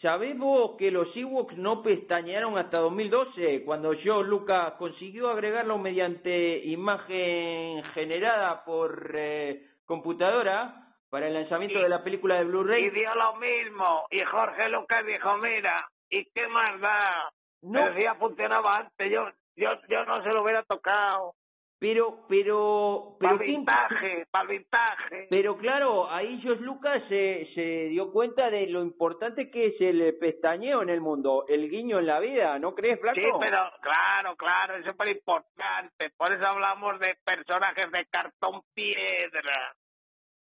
¿Sabés 0.00 0.38
vos 0.38 0.76
que 0.78 0.90
los 0.90 1.14
Ewoks 1.14 1.58
no 1.58 1.82
pestañearon 1.82 2.56
hasta 2.56 2.78
2012, 2.78 3.64
cuando 3.66 3.92
Joe 4.02 4.24
Lucas 4.24 4.72
consiguió 4.78 5.28
agregarlo 5.28 5.76
mediante 5.76 6.64
imagen 6.64 7.84
generada 7.92 8.64
por 8.64 9.12
eh, 9.14 9.66
computadora 9.84 10.86
para 11.10 11.26
el 11.26 11.34
lanzamiento 11.34 11.78
y, 11.78 11.82
de 11.82 11.88
la 11.90 12.02
película 12.02 12.36
de 12.36 12.44
Blu-ray? 12.44 12.86
Y 12.86 12.90
dio 12.90 13.14
lo 13.14 13.36
mismo, 13.36 14.06
y 14.10 14.20
Jorge 14.20 14.70
Lucas 14.70 15.04
dijo, 15.04 15.36
mira, 15.36 15.86
¿y 16.10 16.24
qué 16.32 16.48
más 16.48 16.80
da? 16.80 17.30
No. 17.62 17.94
Si 17.94 18.02
ya 18.02 18.14
funcionaba 18.14 18.78
antes, 18.78 19.10
yo, 19.10 19.28
yo, 19.56 19.70
yo 19.88 20.04
no 20.04 20.22
se 20.22 20.30
lo 20.30 20.42
hubiera 20.42 20.62
tocado. 20.64 21.34
Pero, 21.80 22.26
pero, 22.28 23.16
pero 23.18 23.38
para 23.38 23.46
vintaje, 23.46 24.26
para 24.30 24.48
vintaje. 24.50 25.26
Pero 25.30 25.56
claro, 25.56 26.10
ahí 26.10 26.38
George 26.42 26.62
Lucas 26.62 27.02
se, 27.08 27.48
se 27.54 27.88
dio 27.88 28.12
cuenta 28.12 28.50
de 28.50 28.66
lo 28.66 28.82
importante 28.82 29.50
que 29.50 29.68
es 29.68 29.80
el 29.80 30.14
pestañeo 30.18 30.82
en 30.82 30.90
el 30.90 31.00
mundo, 31.00 31.46
el 31.48 31.70
guiño 31.70 31.98
en 31.98 32.06
la 32.06 32.20
vida, 32.20 32.58
¿no 32.58 32.74
crees, 32.74 33.00
Flaco? 33.00 33.18
Sí, 33.18 33.26
pero 33.40 33.72
claro, 33.80 34.36
claro, 34.36 34.76
es 34.76 34.84
súper 34.84 35.08
importante. 35.08 36.10
Por 36.18 36.30
eso 36.30 36.46
hablamos 36.46 37.00
de 37.00 37.16
personajes 37.24 37.90
de 37.90 38.04
cartón 38.10 38.60
piedra 38.74 39.74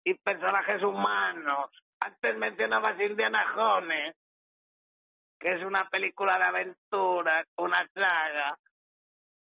y 0.03 0.15
personajes 0.15 0.83
humanos. 0.83 1.71
Antes 2.01 2.35
mencionabas 2.37 2.99
Indiana 2.99 3.45
Jones, 3.55 4.13
que 5.39 5.53
es 5.53 5.63
una 5.63 5.89
película 5.89 6.37
de 6.37 6.43
aventura, 6.43 7.45
una 7.57 7.87
saga, 7.93 8.57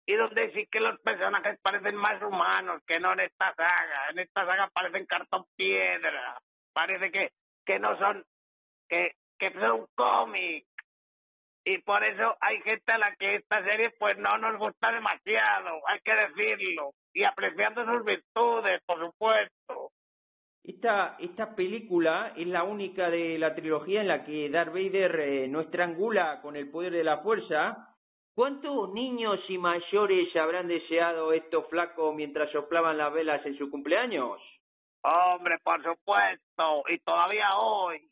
y 0.06 0.14
donde 0.14 0.52
sí 0.52 0.66
que 0.66 0.80
los 0.80 0.98
personajes 1.00 1.58
parecen 1.60 1.96
más 1.96 2.20
humanos 2.22 2.82
que 2.86 2.98
no 2.98 3.12
en 3.12 3.20
esta 3.20 3.54
saga. 3.54 4.10
En 4.10 4.18
esta 4.18 4.44
saga 4.44 4.68
parecen 4.72 5.06
cartón 5.06 5.46
piedra. 5.56 6.40
Parece 6.72 7.10
que, 7.10 7.30
que 7.64 7.78
no 7.78 7.96
son, 7.98 8.24
que, 8.88 9.14
que 9.38 9.52
son 9.52 9.86
cómics. 9.94 10.66
Y 11.64 11.78
por 11.78 12.02
eso 12.02 12.36
hay 12.40 12.60
gente 12.62 12.90
a 12.90 12.98
la 12.98 13.14
que 13.14 13.36
esta 13.36 13.62
serie 13.62 13.90
pues 13.90 14.18
no 14.18 14.36
nos 14.38 14.58
gusta 14.58 14.90
demasiado, 14.90 15.80
hay 15.86 16.00
que 16.00 16.14
decirlo. 16.14 16.90
Y 17.12 17.22
apreciando 17.22 17.84
sus 17.84 18.04
virtudes, 18.04 18.82
por 18.84 18.98
supuesto. 18.98 19.91
Esta, 20.64 21.16
esta 21.18 21.56
película 21.56 22.32
es 22.36 22.46
la 22.46 22.62
única 22.62 23.10
de 23.10 23.38
la 23.38 23.54
trilogía 23.54 24.00
en 24.00 24.08
la 24.08 24.24
que 24.24 24.48
Darth 24.48 24.72
Vader 24.72 25.20
eh, 25.20 25.48
no 25.48 25.60
estrangula 25.60 26.40
con 26.40 26.56
el 26.56 26.70
poder 26.70 26.92
de 26.92 27.04
la 27.04 27.18
fuerza 27.18 27.92
¿Cuántos 28.34 28.90
niños 28.94 29.38
y 29.48 29.58
mayores 29.58 30.34
habrán 30.36 30.66
deseado 30.66 31.34
esto 31.34 31.64
flaco 31.64 32.14
mientras 32.14 32.50
soplaban 32.50 32.96
las 32.96 33.12
velas 33.12 33.44
en 33.44 33.58
su 33.58 33.70
cumpleaños? 33.70 34.40
Hombre, 35.02 35.58
por 35.62 35.82
supuesto, 35.82 36.82
y 36.88 36.98
todavía 37.00 37.56
hoy. 37.56 38.08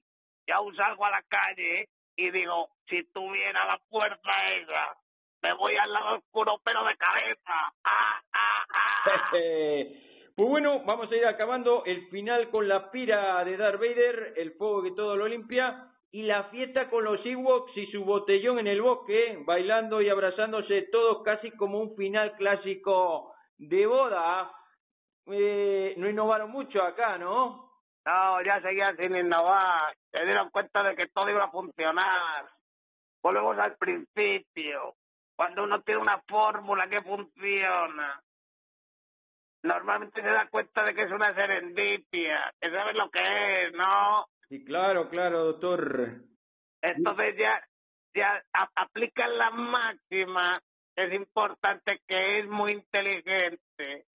Ya 0.46 0.56
aún 0.56 0.76
salgo 0.76 1.06
a 1.06 1.10
la 1.10 1.22
calle 1.22 1.88
y 2.16 2.30
digo, 2.30 2.68
si 2.86 3.02
tuviera 3.12 3.64
la 3.64 3.80
puerta 3.88 4.54
esa, 4.56 4.94
me 5.40 5.54
voy 5.54 5.74
al 5.76 5.90
lado 5.90 6.18
oscuro 6.18 6.60
pero 6.64 6.84
de 6.84 6.96
cabeza. 6.98 7.72
¡Ah, 7.84 8.20
ah, 8.34 8.64
ah! 8.74 9.30
pues 10.40 10.48
bueno, 10.48 10.82
vamos 10.86 11.12
a 11.12 11.16
ir 11.16 11.26
acabando 11.26 11.84
el 11.84 12.08
final 12.08 12.48
con 12.48 12.66
la 12.66 12.90
pira 12.90 13.44
de 13.44 13.58
Darth 13.58 13.78
Vader, 13.78 14.32
el 14.38 14.52
fuego 14.52 14.82
que 14.82 14.92
todo 14.92 15.14
lo 15.14 15.28
limpia. 15.28 15.92
y 16.12 16.22
la 16.22 16.44
fiesta 16.44 16.88
con 16.88 17.04
los 17.04 17.20
Ewoks 17.26 17.76
y 17.76 17.86
su 17.88 18.06
botellón 18.06 18.58
en 18.58 18.66
el 18.66 18.80
bosque, 18.80 19.38
bailando 19.44 20.00
y 20.00 20.08
abrazándose 20.08 20.88
todos 20.90 21.22
casi 21.24 21.50
como 21.50 21.78
un 21.78 21.94
final 21.94 22.36
clásico 22.36 23.34
de 23.58 23.84
boda. 23.84 24.50
Eh, 25.26 25.92
no 25.98 26.08
innovaron 26.08 26.50
mucho 26.50 26.82
acá, 26.82 27.18
¿no? 27.18 27.72
No, 28.06 28.42
ya 28.42 28.62
seguían 28.62 28.96
sin 28.96 29.14
innovar. 29.14 29.94
Se 30.10 30.24
dieron 30.24 30.48
cuenta 30.48 30.82
de 30.84 30.96
que 30.96 31.08
todo 31.08 31.28
iba 31.28 31.44
a 31.44 31.50
funcionar. 31.50 32.48
Volvemos 33.22 33.58
al 33.58 33.76
principio. 33.76 34.94
Cuando 35.36 35.64
uno 35.64 35.82
tiene 35.82 36.00
una 36.00 36.18
fórmula 36.26 36.88
que 36.88 37.02
funciona, 37.02 38.22
normalmente 39.62 40.22
se 40.22 40.28
da 40.28 40.48
cuenta 40.48 40.84
de 40.84 40.94
que 40.94 41.02
es 41.02 41.12
una 41.12 41.34
serendipia, 41.34 42.52
que 42.60 42.70
sabe 42.70 42.94
lo 42.94 43.10
que 43.10 43.66
es, 43.66 43.72
¿no? 43.72 44.26
Sí, 44.48 44.64
claro, 44.64 45.08
claro, 45.08 45.44
doctor. 45.44 46.22
Entonces 46.82 47.36
ya, 47.36 47.62
ya 48.14 48.42
aplican 48.74 49.36
la 49.38 49.50
máxima, 49.50 50.60
es 50.96 51.12
importante 51.12 52.00
que 52.06 52.40
es 52.40 52.48
muy 52.48 52.72
inteligente. 52.72 54.06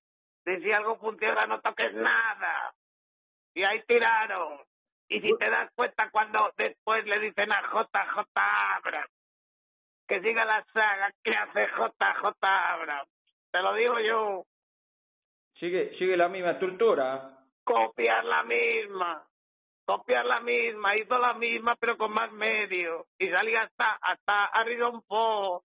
Y 0.46 0.62
si 0.62 0.72
algo 0.72 0.98
funciona, 0.98 1.46
no 1.48 1.62
toques 1.62 1.94
nada. 1.94 2.74
Y 3.54 3.64
ahí 3.64 3.82
tiraron. 3.88 4.60
Y 5.08 5.22
si 5.22 5.38
te 5.38 5.50
das 5.50 5.72
cuenta 5.76 6.10
cuando 6.10 6.52
después 6.58 7.06
le 7.06 7.20
dicen 7.20 7.52
a 7.52 7.62
JJ 7.62 8.28
Abrams 8.34 9.12
que 10.08 10.22
siga 10.22 10.46
la 10.46 10.64
saga, 10.74 11.12
¿qué 11.24 11.32
hace 11.32 11.68
JJ 11.68 12.36
Abrams? 12.42 13.10
Te 13.52 13.62
lo 13.62 13.74
digo 13.74 14.00
yo. 14.00 14.46
Sigue, 15.60 15.96
sigue 15.98 16.18
la 16.18 16.28
misma 16.28 16.52
estructura. 16.52 17.39
Copiar 17.63 18.26
la 18.26 18.44
misma. 18.44 19.24
Copiar 19.86 20.26
la 20.26 20.39
misma, 20.39 20.96
hizo 20.98 21.18
la 21.18 21.34
misma 21.36 21.76
pero 21.80 21.96
con 21.98 22.12
más 22.12 22.32
medios 22.32 23.06
y 23.20 23.30
salía 23.30 23.62
hasta 23.62 24.00
hasta 24.02 24.46
Harrison 24.46 25.04
Ford 25.04 25.62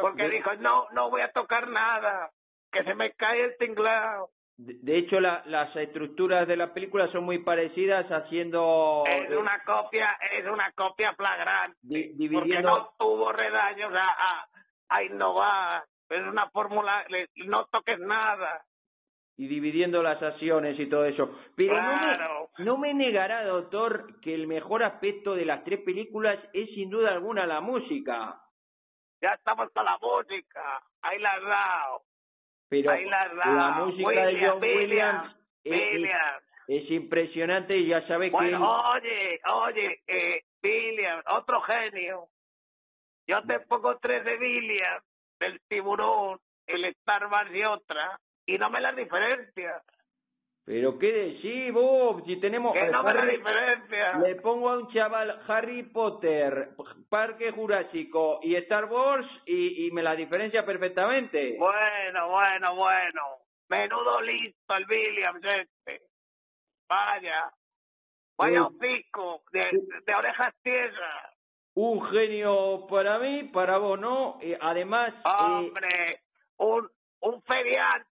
porque 0.00 0.28
dijo 0.28 0.54
no 0.60 0.86
no 0.92 1.10
voy 1.10 1.22
a 1.22 1.32
tocar 1.32 1.68
nada. 1.68 2.30
Que 2.70 2.84
se 2.84 2.94
me 2.94 3.12
cae 3.12 3.42
el 3.42 3.56
tinglado 3.56 4.30
de, 4.58 4.98
hecho 4.98 5.20
la, 5.20 5.42
las 5.46 5.74
estructuras 5.76 6.48
de 6.48 6.56
la 6.56 6.72
película 6.72 7.10
son 7.12 7.24
muy 7.24 7.38
parecidas 7.38 8.06
haciendo 8.10 9.04
es 9.06 9.30
una 9.36 9.62
copia 9.64 10.16
es 10.32 10.46
una 10.46 10.72
copia 10.72 11.14
flagrante. 11.14 11.76
Dividiendo... 11.82 12.40
porque 12.40 12.62
no 12.62 12.94
tuvo 12.98 13.32
redaños 13.32 13.92
a, 13.92 14.08
a, 14.08 14.48
a 14.88 15.02
innovar 15.02 15.84
es 16.08 16.22
una 16.26 16.48
fórmula 16.50 17.04
no 17.46 17.66
toques 17.66 17.98
nada 17.98 18.64
y 19.38 19.48
dividiendo 19.48 20.02
las 20.02 20.22
acciones 20.22 20.78
y 20.78 20.86
todo 20.86 21.04
eso. 21.04 21.30
Pero 21.54 21.80
no, 21.80 22.48
me, 22.58 22.64
no 22.64 22.78
me 22.78 22.94
negará, 22.94 23.44
doctor, 23.44 24.18
que 24.20 24.34
el 24.34 24.46
mejor 24.46 24.82
aspecto 24.82 25.34
de 25.34 25.44
las 25.44 25.62
tres 25.64 25.80
películas 25.80 26.38
es 26.52 26.70
sin 26.70 26.88
duda 26.88 27.10
alguna 27.10 27.46
la 27.46 27.60
música. 27.60 28.40
Ya 29.20 29.34
estamos 29.34 29.70
con 29.72 29.84
la 29.84 29.98
música, 29.98 30.82
ahí 31.02 31.18
la 31.18 31.38
dado. 31.40 32.02
Pero 32.68 32.90
ahí 32.90 33.04
la, 33.04 33.32
la 33.34 33.70
música 33.84 34.26
de 34.26 34.46
John 34.46 34.60
Williams, 34.60 35.36
Es, 36.68 36.90
impresionante 36.90 37.76
y 37.76 37.88
ya 37.88 38.06
sabe 38.08 38.30
bueno, 38.30 38.58
que... 38.58 38.64
Oye, 38.64 39.40
oye, 39.52 40.00
eh, 40.06 40.42
Williams, 40.62 41.24
otro 41.28 41.60
genio. 41.60 42.28
Yo 43.28 43.42
te 43.42 43.60
pongo 43.60 43.98
tres 43.98 44.24
de 44.24 44.36
Williams, 44.36 45.04
del 45.38 45.60
tiburón, 45.68 46.38
el 46.66 46.84
Star 46.86 47.26
Wars 47.26 47.50
y 47.52 47.62
otra 47.64 48.18
y 48.46 48.58
no 48.58 48.70
me 48.70 48.80
la 48.80 48.92
diferencia. 48.92 49.82
Pero 50.64 50.98
qué 50.98 51.12
decís 51.12 51.72
vos, 51.72 52.24
si 52.26 52.40
tenemos... 52.40 52.72
Que 52.72 52.88
no 52.88 53.04
me 53.04 53.14
la 53.14 53.24
diferencia. 53.24 54.18
Le 54.18 54.34
pongo 54.36 54.70
a 54.70 54.78
un 54.78 54.92
chaval 54.92 55.40
Harry 55.46 55.84
Potter, 55.84 56.70
Parque 57.08 57.52
Jurásico 57.52 58.40
y 58.42 58.56
Star 58.56 58.86
Wars 58.86 59.28
y, 59.46 59.86
y 59.86 59.90
me 59.92 60.02
la 60.02 60.16
diferencia 60.16 60.66
perfectamente. 60.66 61.56
Bueno, 61.56 62.30
bueno, 62.30 62.74
bueno. 62.74 63.22
Menudo 63.68 64.20
listo 64.22 64.74
el 64.74 64.86
Williams 64.88 65.44
este. 65.44 66.02
Vaya. 66.88 67.52
Vaya 68.36 68.66
un 68.66 68.76
pico 68.78 69.42
de, 69.52 69.70
de 70.04 70.14
orejas 70.14 70.52
tierras. 70.62 71.32
Un 71.74 72.04
genio 72.10 72.86
para 72.88 73.20
mí, 73.20 73.44
para 73.44 73.78
vos 73.78 74.00
no. 74.00 74.38
Eh, 74.42 74.58
además... 74.60 75.14
Eh, 75.14 75.28
Hombre, 75.38 76.20
un, 76.56 76.90
un 77.20 77.42
feriante 77.42 78.08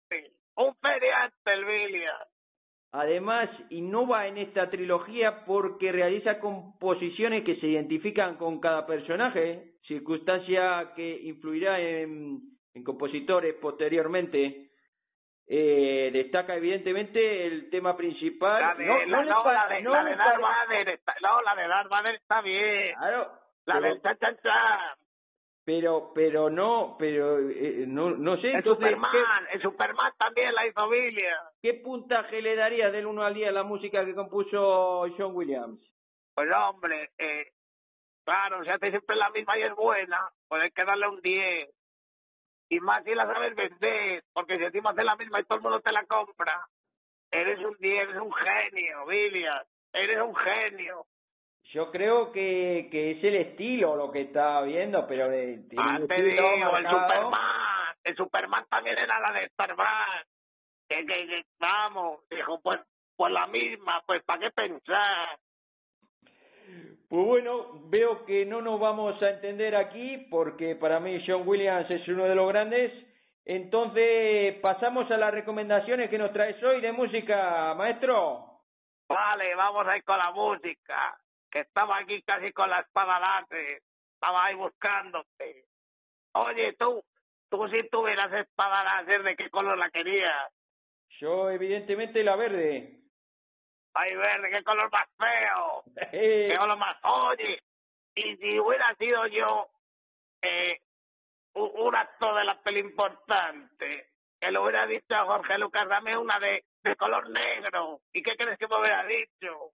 un 0.62 0.74
feriante 0.76 1.52
el 1.52 1.64
Williams. 1.64 2.30
Además, 2.92 3.48
innova 3.70 4.26
en 4.26 4.38
esta 4.38 4.68
trilogía 4.68 5.44
porque 5.44 5.92
realiza 5.92 6.40
composiciones 6.40 7.44
que 7.44 7.56
se 7.56 7.68
identifican 7.68 8.36
con 8.36 8.60
cada 8.60 8.84
personaje, 8.84 9.74
circunstancia 9.86 10.92
que 10.96 11.20
influirá 11.22 11.78
en, 11.78 12.40
en 12.74 12.84
compositores 12.84 13.54
posteriormente. 13.54 14.70
Eh, 15.46 16.10
destaca 16.12 16.56
evidentemente 16.56 17.46
el 17.46 17.70
tema 17.70 17.96
principal. 17.96 18.60
La 18.60 18.74
de, 18.74 18.86
no, 18.86 18.98
la, 19.06 19.24
no, 19.24 19.44
la 19.44 19.68
de, 19.68 19.82
no 19.82 19.90
la 19.92 20.04
de 20.04 20.92
está, 20.92 21.14
no, 21.22 21.42
la 21.42 21.54
de 21.54 21.88
Vader 21.88 22.14
está 22.16 22.40
bien. 22.40 22.94
Claro. 22.96 23.32
La 23.66 23.74
pero, 23.74 23.86
del 23.86 24.02
chan, 24.02 24.18
chan, 24.18 24.36
chan 24.42 24.99
pero 25.64 26.12
pero 26.14 26.48
no 26.48 26.96
pero 26.98 27.38
eh, 27.38 27.84
no 27.86 28.10
no 28.10 28.36
sé 28.38 28.48
el 28.48 28.56
entonces 28.56 28.88
Superman 28.88 29.46
el 29.52 29.62
Superman 29.62 30.12
también 30.18 30.54
la 30.54 30.66
hizo 30.66 30.88
Williams 30.88 31.50
qué 31.62 31.74
puntaje 31.74 32.40
le 32.40 32.56
daría 32.56 32.90
del 32.90 33.06
1 33.06 33.22
al 33.22 33.34
10 33.34 33.48
a 33.48 33.52
la 33.52 33.62
música 33.62 34.04
que 34.04 34.14
compuso 34.14 35.06
John 35.16 35.34
Williams 35.34 35.80
pues 36.34 36.48
hombre 36.52 37.10
eh, 37.18 37.52
claro 38.24 38.64
si 38.64 38.70
hace 38.70 38.90
siempre 38.90 39.16
la 39.16 39.30
misma 39.30 39.58
y 39.58 39.62
es 39.62 39.74
buena 39.74 40.30
pues 40.48 40.62
hay 40.62 40.70
que 40.70 40.84
darle 40.84 41.08
un 41.08 41.20
10 41.20 41.70
y 42.70 42.80
más 42.80 43.04
si 43.04 43.14
la 43.14 43.26
sabes 43.26 43.54
vender 43.54 44.24
porque 44.32 44.56
si 44.56 44.64
encima 44.64 44.90
hace 44.90 45.04
la 45.04 45.16
misma 45.16 45.40
y 45.40 45.44
todo 45.44 45.56
el 45.56 45.62
mundo 45.62 45.80
te 45.80 45.92
la 45.92 46.06
compra 46.06 46.66
eres 47.30 47.58
un 47.58 47.76
10 47.78 48.08
eres 48.08 48.16
un 48.16 48.32
genio 48.32 49.04
Williams 49.04 49.66
eres 49.92 50.22
un 50.22 50.34
genio 50.34 51.04
yo 51.72 51.90
creo 51.90 52.32
que, 52.32 52.88
que 52.90 53.12
es 53.12 53.24
el 53.24 53.36
estilo 53.36 53.94
lo 53.94 54.10
que 54.10 54.22
está 54.22 54.60
viendo, 54.62 55.06
pero 55.06 55.28
de, 55.28 55.62
ah, 55.76 56.00
te 56.08 56.22
digo, 56.22 56.76
el 56.76 56.84
Superman, 56.84 57.96
el 58.02 58.16
Superman 58.16 58.66
también 58.68 58.98
era 58.98 59.20
la 59.20 59.32
de 59.32 59.44
Star 59.46 59.74
Wars. 59.76 60.26
Que, 60.88 61.06
que, 61.06 61.44
vamos, 61.60 62.28
dijo, 62.28 62.60
pues, 62.60 62.80
pues 63.16 63.32
la 63.32 63.46
misma, 63.46 64.02
pues 64.04 64.22
¿para 64.24 64.40
qué 64.40 64.50
pensar? 64.50 65.38
Pues 67.08 67.26
bueno, 67.26 67.80
veo 67.84 68.24
que 68.24 68.44
no 68.44 68.60
nos 68.60 68.80
vamos 68.80 69.22
a 69.22 69.30
entender 69.30 69.76
aquí 69.76 70.26
porque 70.28 70.74
para 70.74 70.98
mí 70.98 71.22
John 71.24 71.46
Williams 71.46 71.88
es 71.88 72.06
uno 72.08 72.24
de 72.24 72.34
los 72.34 72.48
grandes. 72.48 72.92
Entonces, 73.44 74.58
pasamos 74.60 75.08
a 75.10 75.16
las 75.16 75.32
recomendaciones 75.32 76.10
que 76.10 76.18
nos 76.18 76.32
traes 76.32 76.60
hoy 76.62 76.80
de 76.80 76.92
música, 76.92 77.74
maestro. 77.74 78.60
Vale, 79.08 79.54
vamos 79.54 79.86
a 79.86 79.96
ir 79.96 80.04
con 80.04 80.18
la 80.18 80.32
música 80.32 81.16
que 81.50 81.60
estaba 81.60 81.98
aquí 81.98 82.22
casi 82.22 82.52
con 82.52 82.70
la 82.70 82.80
espada 82.80 83.18
láser, 83.18 83.82
estaba 84.14 84.44
ahí 84.44 84.54
buscándote. 84.54 85.66
Oye, 86.32 86.74
tú, 86.74 87.02
tú 87.48 87.68
si 87.68 87.88
tuvieras 87.88 88.32
espada 88.32 88.84
láser, 88.84 89.22
¿de 89.22 89.36
qué 89.36 89.50
color 89.50 89.76
la 89.76 89.90
querías? 89.90 90.52
Yo, 91.18 91.50
evidentemente, 91.50 92.22
la 92.22 92.36
verde. 92.36 93.00
Ay, 93.94 94.14
verde, 94.14 94.50
qué 94.50 94.62
color 94.62 94.90
más 94.92 95.06
feo. 95.18 95.82
qué 96.10 96.54
color 96.56 96.78
más. 96.78 96.96
Oye, 97.02 97.60
y 98.14 98.36
si 98.36 98.60
hubiera 98.60 98.94
sido 98.94 99.26
yo 99.26 99.68
eh, 100.42 100.80
un, 101.54 101.94
acto 101.94 102.34
de 102.34 102.44
la 102.44 102.60
peli 102.62 102.80
importante, 102.80 104.08
que 104.40 104.50
le 104.50 104.58
hubiera 104.58 104.86
dicho 104.86 105.14
a 105.14 105.24
Jorge 105.24 105.58
Lucas, 105.58 105.88
dame 105.88 106.16
una 106.16 106.38
de, 106.38 106.64
de 106.82 106.96
color 106.96 107.28
negro. 107.30 108.00
¿Y 108.12 108.22
qué 108.22 108.36
crees 108.36 108.58
que 108.58 108.68
me 108.68 108.78
hubiera 108.78 109.04
dicho? 109.04 109.72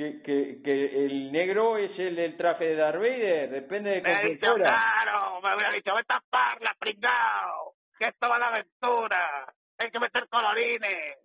Que, 0.00 0.22
que, 0.22 0.62
que 0.62 1.04
el 1.04 1.30
negro 1.30 1.76
es 1.76 1.98
el 1.98 2.16
del 2.16 2.34
traje 2.34 2.64
de 2.64 2.76
Darth 2.76 2.96
Vader, 2.98 3.50
depende 3.50 4.00
de 4.00 4.28
dicho, 4.30 4.54
claro, 4.54 5.42
me 5.42 5.54
hubiera 5.54 5.72
dicho, 5.72 5.94
vete 5.94 6.14
a 6.14 6.22
parla, 6.30 6.74
pringao, 6.78 7.74
que 7.98 8.06
esto 8.06 8.26
va 8.26 8.36
a 8.36 8.38
la 8.38 8.46
aventura, 8.46 9.52
hay 9.78 9.90
que 9.90 10.00
meter 10.00 10.26
colorines. 10.28 11.18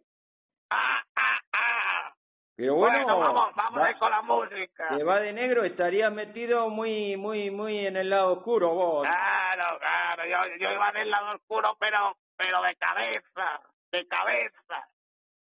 Ah, 0.70 1.02
ah, 1.16 1.40
ah. 1.54 2.14
Pero 2.58 2.76
bueno, 2.76 3.04
bueno 3.04 3.20
vamos, 3.20 3.56
vamos 3.56 3.82
va, 3.82 3.86
a 3.86 3.92
ir 3.92 3.98
con 3.98 4.12
la 4.12 4.22
música. 4.24 4.90
Que 4.90 5.04
va 5.06 5.20
de 5.22 5.32
negro, 5.32 5.64
estarías 5.64 6.12
metido 6.12 6.70
muy, 6.70 7.16
muy, 7.16 7.52
muy 7.52 7.86
en 7.86 7.96
el 7.96 8.10
lado 8.10 8.34
oscuro 8.34 8.74
vos. 8.74 9.08
Claro, 9.08 9.80
claro, 9.80 10.26
yo, 10.26 10.58
yo 10.60 10.72
iba 10.74 10.92
del 10.92 11.10
lado 11.10 11.36
oscuro, 11.36 11.78
pero, 11.80 12.18
pero 12.36 12.62
de 12.62 12.76
cabeza, 12.76 13.62
de 13.92 14.08
cabeza. 14.08 14.90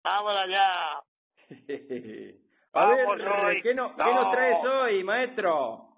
Vamos 0.03 0.35
allá. 0.37 1.01
A 2.73 2.87
ver, 2.87 3.61
¿qué, 3.61 3.75
no, 3.75 3.95
¿qué 3.95 4.03
nos 4.03 4.31
traes 4.31 4.65
hoy, 4.65 5.03
maestro? 5.03 5.89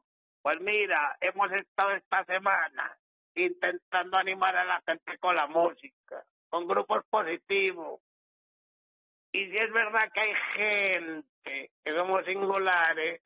Pues 0.42 0.60
mira, 0.60 1.18
hemos 1.22 1.52
estado 1.54 1.92
esta 1.92 2.26
semana 2.26 2.98
intentando 3.34 4.18
animar 4.18 4.56
a 4.56 4.66
la 4.66 4.82
gente 4.86 5.18
con 5.18 5.36
la 5.36 5.48
música, 5.48 6.24
con 6.50 6.68
grupos 6.68 7.06
positivos. 7.10 8.02
Y 9.32 9.50
si 9.50 9.58
es 9.58 9.72
verdad 9.72 10.12
que 10.14 10.20
hay 10.20 10.36
gente 10.54 11.72
que 11.84 11.96
somos 11.96 12.26
singulares, 12.26 13.22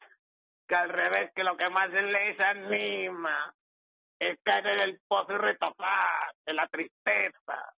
que 0.67 0.75
al 0.75 0.89
revés, 0.89 1.31
que 1.33 1.43
lo 1.43 1.57
que 1.57 1.69
más 1.69 1.89
les 1.89 2.39
anima 2.39 3.53
es 4.19 4.39
caer 4.43 4.67
en 4.67 4.79
el 4.81 4.99
pozo 5.07 5.33
y 5.33 5.37
retopar, 5.37 6.35
en 6.45 6.55
la 6.55 6.67
tristeza. 6.67 7.73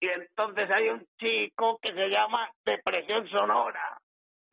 Y 0.00 0.08
entonces 0.08 0.70
hay 0.70 0.88
un 0.88 1.06
chico 1.18 1.78
que 1.80 1.92
se 1.92 2.08
llama 2.08 2.50
Depresión 2.64 3.28
Sonora. 3.28 4.00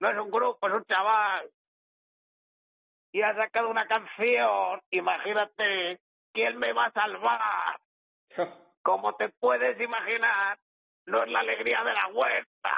No 0.01 0.09
es 0.09 0.17
un 0.17 0.31
grupo, 0.31 0.67
es 0.67 0.73
un 0.73 0.83
chaval. 0.85 1.49
Y 3.13 3.21
ha 3.21 3.35
sacado 3.35 3.69
una 3.69 3.87
canción, 3.87 4.81
imagínate, 4.89 5.99
¿quién 6.33 6.57
me 6.57 6.73
va 6.73 6.85
a 6.85 6.91
salvar? 6.91 7.79
Como 8.81 9.13
te 9.15 9.29
puedes 9.29 9.79
imaginar, 9.79 10.57
no 11.05 11.23
es 11.23 11.29
la 11.29 11.39
alegría 11.41 11.83
de 11.83 11.93
la 11.93 12.07
huerta. 12.07 12.71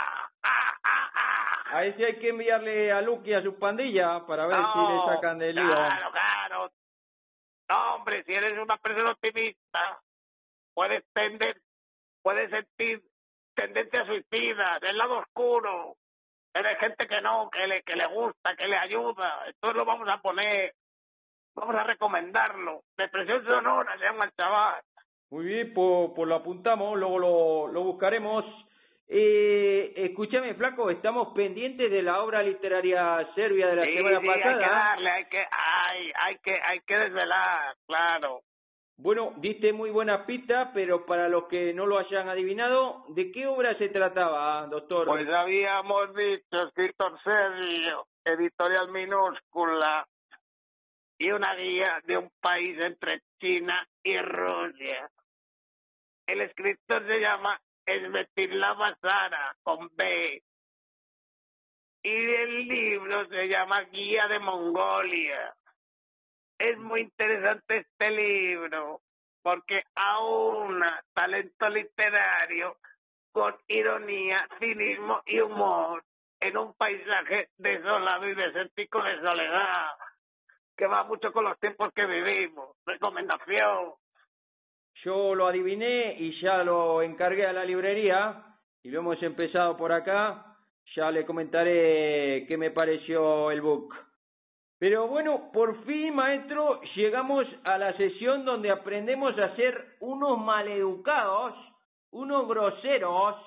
¡Ah, 0.44 0.78
ah, 0.84 1.12
ah! 1.14 1.78
Ahí 1.78 1.94
sí 1.94 2.04
hay 2.04 2.20
que 2.20 2.30
enviarle 2.30 2.92
a 2.92 3.02
Lucky 3.02 3.34
a 3.34 3.42
su 3.42 3.58
pandilla 3.58 4.26
para 4.28 4.46
ver 4.46 4.58
si 4.58 4.80
le 4.80 5.16
sacan 5.16 5.40
del 5.40 5.56
lío. 5.56 5.66
Claro, 5.66 6.12
claro. 6.12 6.72
No, 7.70 7.96
hombre, 7.96 8.24
si 8.26 8.34
eres 8.34 8.60
una 8.60 8.76
persona 8.78 9.12
optimista, 9.12 10.02
puedes 10.74 11.06
tender, 11.14 11.62
puedes 12.22 12.50
sentir 12.50 13.02
tendencia 13.56 14.06
suicida, 14.06 14.80
del 14.80 14.98
lado 14.98 15.20
oscuro. 15.20 15.96
Pero 16.54 16.70
hay 16.70 16.76
gente 16.76 17.08
que 17.08 17.20
no, 17.22 17.50
que 17.50 17.68
le, 17.68 17.82
que 17.82 17.96
le 17.96 18.06
gusta, 18.06 18.56
que 18.56 18.68
le 18.68 18.78
ayuda. 18.78 19.44
Entonces 19.48 19.76
lo 19.76 19.86
vamos 19.86 20.08
a 20.08 20.22
poner, 20.22 20.74
vamos 21.56 21.76
a 21.76 21.84
recomendarlo. 21.84 22.84
Depresión 22.96 23.44
sonora 23.44 23.98
se 23.98 24.06
llama 24.06 24.26
el 24.26 24.32
chaval. 24.34 24.82
Muy 25.32 25.46
bien, 25.46 25.74
pues, 25.74 26.12
pues 26.16 26.30
lo 26.30 26.36
apuntamos, 26.36 26.98
luego 26.98 27.18
lo, 27.18 27.68
lo 27.68 27.84
buscaremos. 27.84 28.46
Eh, 29.08 29.94
escúchame, 29.96 30.54
Flaco, 30.54 30.90
estamos 30.92 31.34
pendientes 31.34 31.90
de 31.90 32.04
la 32.04 32.24
obra 32.24 32.44
literaria 32.44 33.28
serbia 33.34 33.68
de 33.68 33.76
la 33.76 33.84
semana 33.84 34.20
sí, 34.22 34.28
pasada. 34.28 34.52
Hay 34.52 34.60
que 34.60 34.70
darle, 34.70 35.10
hay 35.10 35.26
que, 35.26 35.48
hay, 35.52 36.12
hay 36.16 36.38
que, 36.38 36.62
hay 36.62 36.80
que 36.82 36.98
desvelar, 36.98 37.76
claro. 37.88 38.42
Bueno, 39.04 39.34
diste 39.36 39.74
muy 39.74 39.90
buena 39.90 40.26
pista, 40.26 40.72
pero 40.74 41.06
para 41.06 41.28
los 41.28 41.50
que 41.50 41.74
no 41.74 41.86
lo 41.86 42.00
hayan 42.00 42.30
adivinado, 42.30 43.04
¿de 43.10 43.34
qué 43.34 43.46
obra 43.46 43.78
se 43.78 43.90
trataba, 43.90 44.66
doctor? 44.68 45.08
Pues 45.08 45.28
habíamos 45.28 46.16
dicho 46.16 46.64
escritor 46.68 47.20
serio, 47.22 48.08
editorial 48.24 48.90
minúscula 48.92 50.08
y 51.18 51.32
una 51.32 51.54
guía 51.54 52.02
de 52.06 52.18
un 52.18 52.32
país 52.40 52.80
entre 52.80 53.20
China 53.42 53.86
y 54.04 54.18
Rusia. 54.20 55.10
El 56.26 56.40
escritor 56.40 57.06
se 57.06 57.20
llama 57.20 57.60
Esbetilava 57.86 58.96
Sara, 59.02 59.54
con 59.64 59.94
B. 59.98 60.42
Y 62.04 62.10
el 62.10 62.68
libro 62.70 63.28
se 63.28 63.50
llama 63.50 63.82
Guía 63.82 64.30
de 64.30 64.40
Mongolia. 64.40 65.54
Es 66.64 66.78
muy 66.78 67.02
interesante 67.02 67.80
este 67.80 68.10
libro 68.10 69.02
porque 69.42 69.84
aúna 69.96 71.04
talento 71.14 71.68
literario 71.68 72.78
con 73.34 73.54
ironía, 73.68 74.48
cinismo 74.60 75.22
y 75.26 75.42
humor 75.42 76.06
en 76.40 76.56
un 76.56 76.74
paisaje 76.76 77.50
desolado 77.58 78.30
y 78.30 78.36
desértico 78.36 79.04
de 79.04 79.20
soledad 79.20 79.90
que 80.78 80.88
va 80.88 81.04
mucho 81.04 81.34
con 81.34 81.44
los 81.44 81.60
tiempos 81.60 81.92
que 81.94 82.06
vivimos. 82.06 82.78
Recomendación. 82.86 83.96
Yo 85.04 85.36
lo 85.36 85.48
adiviné 85.48 86.16
y 86.18 86.40
ya 86.40 86.64
lo 86.64 87.02
encargué 87.02 87.46
a 87.46 87.52
la 87.52 87.66
librería 87.66 88.42
y 88.82 88.90
lo 88.90 89.00
hemos 89.00 89.22
empezado 89.22 89.76
por 89.76 89.92
acá. 89.92 90.56
Ya 90.96 91.12
le 91.12 91.26
comentaré 91.26 92.46
qué 92.48 92.56
me 92.58 92.72
pareció 92.72 93.52
el 93.52 93.60
book. 93.60 94.13
Pero 94.84 95.08
bueno, 95.08 95.50
por 95.54 95.86
fin, 95.86 96.14
maestro, 96.14 96.82
llegamos 96.96 97.48
a 97.64 97.78
la 97.78 97.96
sesión 97.96 98.44
donde 98.44 98.70
aprendemos 98.70 99.34
a 99.40 99.56
ser 99.56 99.96
unos 100.02 100.38
maleducados, 100.38 101.56
unos 102.12 102.46
groseros, 102.50 103.38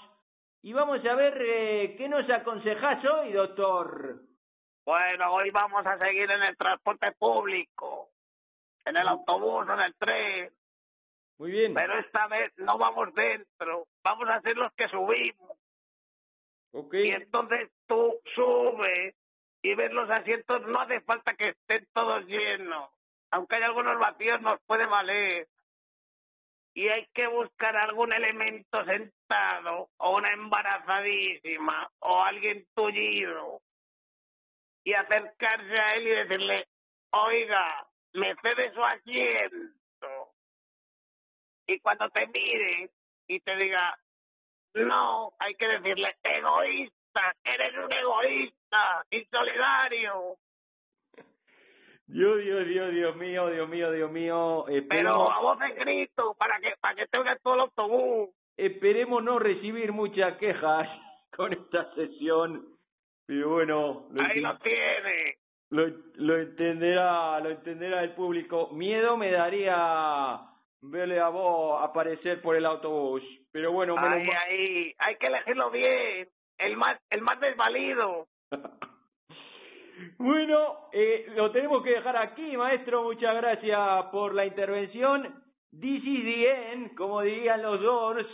y 0.62 0.72
vamos 0.72 1.04
a 1.04 1.14
ver 1.14 1.36
eh, 1.38 1.94
qué 1.98 2.08
nos 2.08 2.26
aconsejás 2.30 3.04
hoy, 3.04 3.32
doctor. 3.34 4.22
Bueno, 4.86 5.34
hoy 5.34 5.50
vamos 5.50 5.84
a 5.84 5.98
seguir 5.98 6.30
en 6.30 6.42
el 6.42 6.56
transporte 6.56 7.12
público, 7.12 8.08
en 8.86 8.96
el 8.96 9.06
autobús, 9.06 9.66
en 9.68 9.80
el 9.80 9.94
tren. 9.96 10.50
Muy 11.38 11.50
bien. 11.50 11.74
Pero 11.74 11.98
esta 11.98 12.28
vez 12.28 12.50
no 12.56 12.78
vamos 12.78 13.12
dentro, 13.14 13.84
vamos 14.02 14.26
a 14.30 14.40
ser 14.40 14.56
los 14.56 14.72
que 14.72 14.88
subimos. 14.88 15.58
Ok. 16.72 16.94
Y 16.94 17.10
entonces 17.10 17.70
tú 17.86 18.20
subes 18.34 19.14
y 19.66 19.74
ves 19.74 19.92
los 19.92 20.08
asientos, 20.08 20.64
no 20.68 20.80
hace 20.80 21.00
falta 21.00 21.34
que 21.34 21.48
estén 21.48 21.88
todos 21.92 22.24
llenos. 22.26 22.88
Aunque 23.32 23.56
hay 23.56 23.64
algunos 23.64 23.98
vacíos, 23.98 24.40
nos 24.40 24.60
puede 24.62 24.86
valer. 24.86 25.48
Y 26.72 26.86
hay 26.86 27.06
que 27.12 27.26
buscar 27.26 27.76
algún 27.76 28.12
elemento 28.12 28.84
sentado, 28.84 29.90
o 29.96 30.16
una 30.16 30.32
embarazadísima, 30.32 31.90
o 31.98 32.22
alguien 32.22 32.64
tullido, 32.76 33.60
y 34.84 34.92
acercarse 34.92 35.80
a 35.80 35.94
él 35.94 36.06
y 36.06 36.10
decirle, 36.10 36.68
oiga, 37.10 37.88
me 38.12 38.36
cede 38.36 38.72
su 38.72 38.84
asiento. 38.84 40.32
Y 41.66 41.80
cuando 41.80 42.08
te 42.10 42.24
mire 42.28 42.90
y 43.26 43.40
te 43.40 43.56
diga, 43.56 43.98
no, 44.74 45.34
hay 45.40 45.56
que 45.56 45.66
decirle, 45.66 46.14
egoísta, 46.22 46.95
eres 47.44 47.72
un 47.76 47.92
egoísta, 47.92 49.04
insolidario. 49.10 50.36
Dios, 52.08 52.38
Dios, 52.40 52.66
Dios, 52.66 52.92
Dios 52.92 53.16
mío, 53.16 53.48
Dios 53.48 53.68
mío, 53.68 53.90
Dios 53.90 54.10
mío. 54.12 54.64
Pero 54.88 55.30
a 55.32 55.40
voz 55.40 55.58
de 55.58 55.70
grito, 55.72 56.34
para 56.38 56.60
que, 56.60 56.74
para 56.80 56.94
que 56.94 57.06
te 57.06 57.18
oiga 57.18 57.36
todo 57.42 57.54
el 57.54 57.60
autobús. 57.60 58.30
esperemos 58.56 59.22
no 59.24 59.38
recibir 59.38 59.92
muchas 59.92 60.36
quejas 60.38 60.88
con 61.36 61.52
esta 61.52 61.92
sesión. 61.94 62.64
Pero 63.26 63.50
bueno, 63.50 64.06
lo, 64.12 64.22
Ahí 64.22 64.40
lo 64.40 64.56
tiene. 64.58 65.38
lo, 65.70 65.88
lo 66.14 66.36
entenderá, 66.38 67.40
lo 67.40 67.50
entenderá 67.50 68.04
el 68.04 68.14
público. 68.14 68.68
Miedo 68.72 69.16
me 69.16 69.32
daría 69.32 70.42
verle 70.80 71.18
a 71.18 71.28
vos 71.28 71.82
aparecer 71.82 72.40
por 72.40 72.54
el 72.54 72.66
autobús. 72.66 73.22
Pero 73.50 73.72
bueno, 73.72 73.96
menos 73.96 74.12
Ahí, 74.12 74.28
ahí, 74.28 74.94
hay 74.98 75.16
que 75.16 75.26
elegirlo 75.26 75.70
bien. 75.72 76.28
El 76.58 76.76
más, 76.76 76.98
el 77.10 77.22
más 77.22 77.40
desvalido. 77.40 78.26
Bueno, 80.18 80.88
eh, 80.92 81.26
lo 81.36 81.50
tenemos 81.50 81.82
que 81.82 81.90
dejar 81.92 82.18
aquí, 82.18 82.54
maestro. 82.56 83.02
Muchas 83.02 83.34
gracias 83.36 84.04
por 84.12 84.34
la 84.34 84.44
intervención. 84.44 85.42
This 85.70 86.02
is 86.04 86.92
como 86.96 87.22
dirían 87.22 87.62
los 87.62 87.80
Doors, 87.80 88.26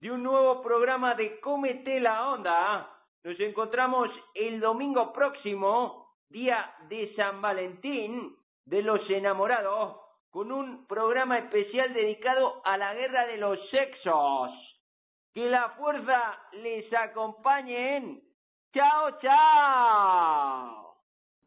de 0.00 0.10
un 0.10 0.22
nuevo 0.22 0.62
programa 0.62 1.14
de 1.14 1.40
Cómete 1.40 2.00
la 2.00 2.30
Onda. 2.30 2.90
Nos 3.22 3.38
encontramos 3.40 4.10
el 4.34 4.60
domingo 4.60 5.12
próximo, 5.12 6.14
día 6.28 6.74
de 6.88 7.14
San 7.16 7.40
Valentín, 7.40 8.36
de 8.66 8.82
los 8.82 9.08
enamorados, 9.08 9.96
con 10.30 10.52
un 10.52 10.86
programa 10.86 11.38
especial 11.38 11.94
dedicado 11.94 12.60
a 12.64 12.76
la 12.76 12.92
guerra 12.94 13.26
de 13.26 13.36
los 13.38 13.58
sexos. 13.70 14.50
Que 15.34 15.50
la 15.50 15.70
fuerza 15.70 16.38
les 16.52 16.92
acompañe. 16.94 18.22
¡Chao, 18.72 19.18
chao! 19.20 20.83